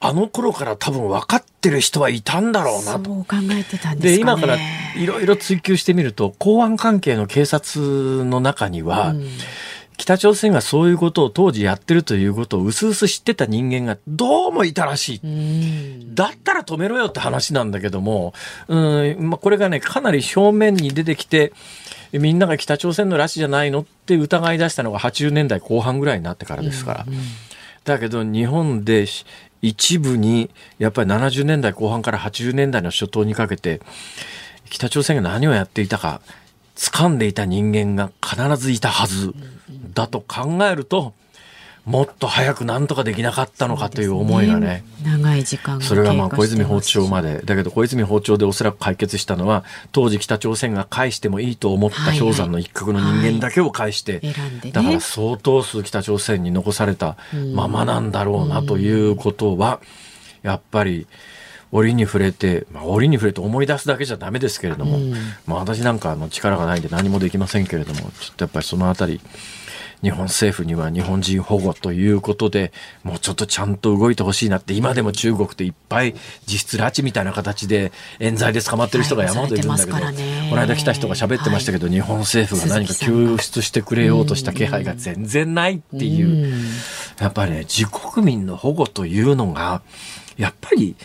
[0.00, 3.10] あの頃から多分分かってる人はいたんだろうなと。
[3.10, 4.56] そう考えてたんで、ね、今から
[4.96, 9.28] いろいろ追求してみると、公安関係の警察の中には、うん
[9.96, 16.14] 北朝鮮がそういうことを当時やってるということを薄々知ってた人間がどうもいたらしい。
[16.14, 18.34] だったら止めろよって話なんだけども、
[18.68, 21.52] うんまあ、これがね、かなり正面に出てきて、
[22.12, 27.04] みんなが北朝鮮の拉致じゃないのって疑い出したのが80年代後半ぐらいになってからですから。
[27.06, 27.20] うんうん、
[27.84, 29.06] だけど日本で
[29.62, 33.80] 一部にやっぱり70年代後半から80年代の初頭にかけて
[34.68, 36.20] 北朝鮮が何をやっていたか
[36.74, 39.34] 掴んでいた人間が必ずいたはず
[39.82, 41.14] だと考えると
[41.84, 47.40] もっと早く何とかできなかったのかという思いがね、ね、長い時間それがまあ小泉訪朝まで。
[47.44, 54.32] だけど小泉訪朝でおそらく解決したのは当時北朝鮮が返してもいいと思った氷山の一角の人間だけを返して、はい。
[54.32, 57.16] はいね、だから相当数北朝鮮に残された
[57.52, 59.80] ままなんだろうなということは
[60.42, 61.06] やっぱり。
[61.74, 64.98] 折に触れて、まあ、折に触れて思い出すだけじゃダメですけれども、
[65.46, 69.22] まあ、私なんかの力がないんで何もできませんけれどもちょっとやっぱりそのあたり
[70.02, 72.72] 日本政府には日本人保護ということで、
[73.04, 76.14] もうちょっとちゃんと動いてほしいなって、今でも中国っていっぱい
[76.46, 86.52] 実質拉致みたいな形で冤罪で捕まってる人が山ほどいるんだけど、この間来た人が喋ってましたけど、日本政府が何か救出してくれようとした気配が全然ないっていう、
[87.20, 89.82] やっぱりね、自国民の保護というのが、
[90.36, 90.96] やっぱり、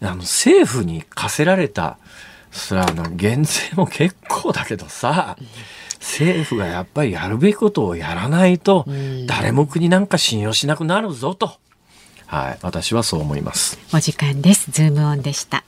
[0.00, 1.98] あの、政府に課せられた、
[2.50, 5.36] それはあの、減税も結構だけどさ、
[6.02, 8.84] 政府がやっぱりやるべきことをやらないと、
[9.26, 11.52] 誰も国なんか信用しなくなるぞと。
[12.26, 13.78] はい、私はそう思います。
[13.94, 14.70] お時間です。
[14.70, 15.64] ズームオンでした。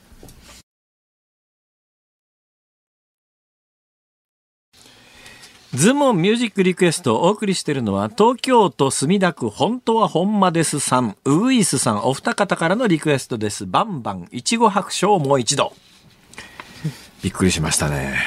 [5.73, 13.67] ズームオンミュージックリクエストをお送りしているのは東京都墨田区本当は本間ですさん、ウグイスさんお二方からのリクエストです。
[13.67, 15.73] バンバンいちご白書をもう一度。
[17.23, 18.19] びっくりしましたね。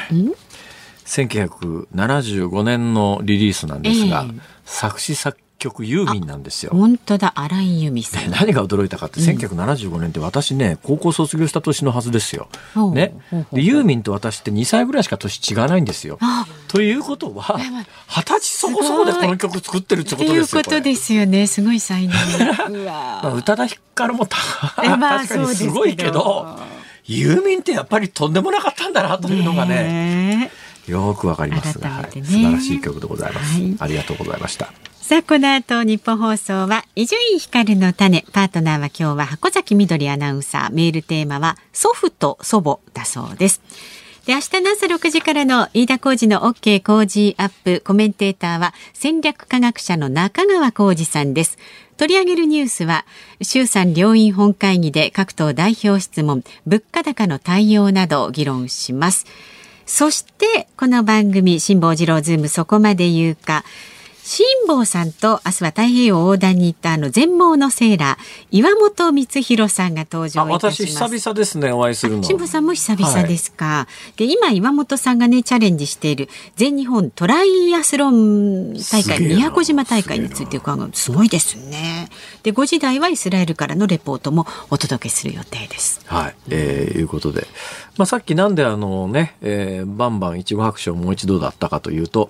[1.07, 6.71] 1975年のリリースなんですが、えー、作詞作局ユーミンなんですよ。
[6.73, 8.29] 本当だ、荒井由実さん。
[8.31, 12.49] 何が驚いたかって、1975年って私ね、高校卒業した年のはずですよ。
[12.93, 13.13] ね
[13.51, 16.45] で、ユーミンと私って2歳ぐらいしか年違わないんですよあ。
[16.67, 17.57] ということは、
[18.07, 20.41] 二十歳そこそこでこの曲作ってるってことですよ。
[20.41, 21.47] いうことですよね。
[21.47, 22.13] すごい才能。
[22.69, 24.37] うまあわ宇多田ヒカルもた
[24.83, 26.59] えまあ確かにすごいけど、
[27.05, 30.51] ユーミンってやっぱりとんでもなかったんだなというのがね、ね
[30.87, 33.61] よくわかりますが、はい素晴らしい曲でございます。
[33.61, 34.73] はいありがとうございました。
[35.07, 38.25] さあ、この後、日本放送は、伊集院光の種。
[38.33, 40.69] パートナーは今日は箱崎みどりアナウンサー。
[40.71, 43.61] メールテーマは、祖父と祖母だそうです。
[44.25, 47.81] で、明日の朝6時からの飯田浩二の OK 工事アップ。
[47.85, 51.57] コメンテーターは、戦略科学者の中川浩二さんです。
[51.95, 53.05] 取り上げるニュースは、
[53.41, 59.25] 衆参両院本会議で各党代表質問、物価高の対応などを議論します。
[59.87, 63.63] そして、この番組、辛坊治郎ズームそこまで言うか、
[64.27, 70.93] 辛坊さんと明日は太平洋横断に行ったあの全盲のセーラー、岩本光弘さんが登場あ、いたします。
[70.95, 72.23] 私久々ですね、お会いするの。
[72.23, 73.87] 辛坊さんも久々ですか。
[74.17, 80.89] で、今岩本さんがね、チャレンジしている全日本トライアスロン大会、宮古島大会について伺う。
[80.93, 82.09] すごいですね。
[82.43, 86.01] で、5時台はイスラエルからのレポートもお届けする予定です。
[86.05, 87.47] はい、えーいうことで、
[87.95, 92.29] まあ、さっきなんであのね、えーバンバンいちご白書をもう一度だったかというと、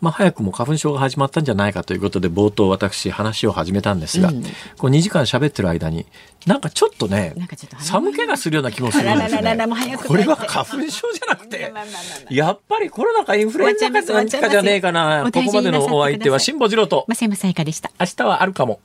[0.00, 4.42] まあ、早くも花粉症が始まったんじゃないかということで冒頭私話を始めたんですが、うん。
[4.42, 4.48] こ
[4.82, 6.06] う2時間喋ってる間に
[6.46, 7.34] なんかちょっとね
[7.78, 9.96] 寒気がするような気もするんですね。
[10.06, 11.72] これは花粉症じゃなくて
[12.30, 15.30] やっぱりコロナかインフルエンザかなんかじゃねえかな。
[15.32, 17.04] ここまでのお相手は辛坊治郎と。
[17.08, 17.90] 増山さやかでした。
[17.98, 18.80] 明日はあるかも。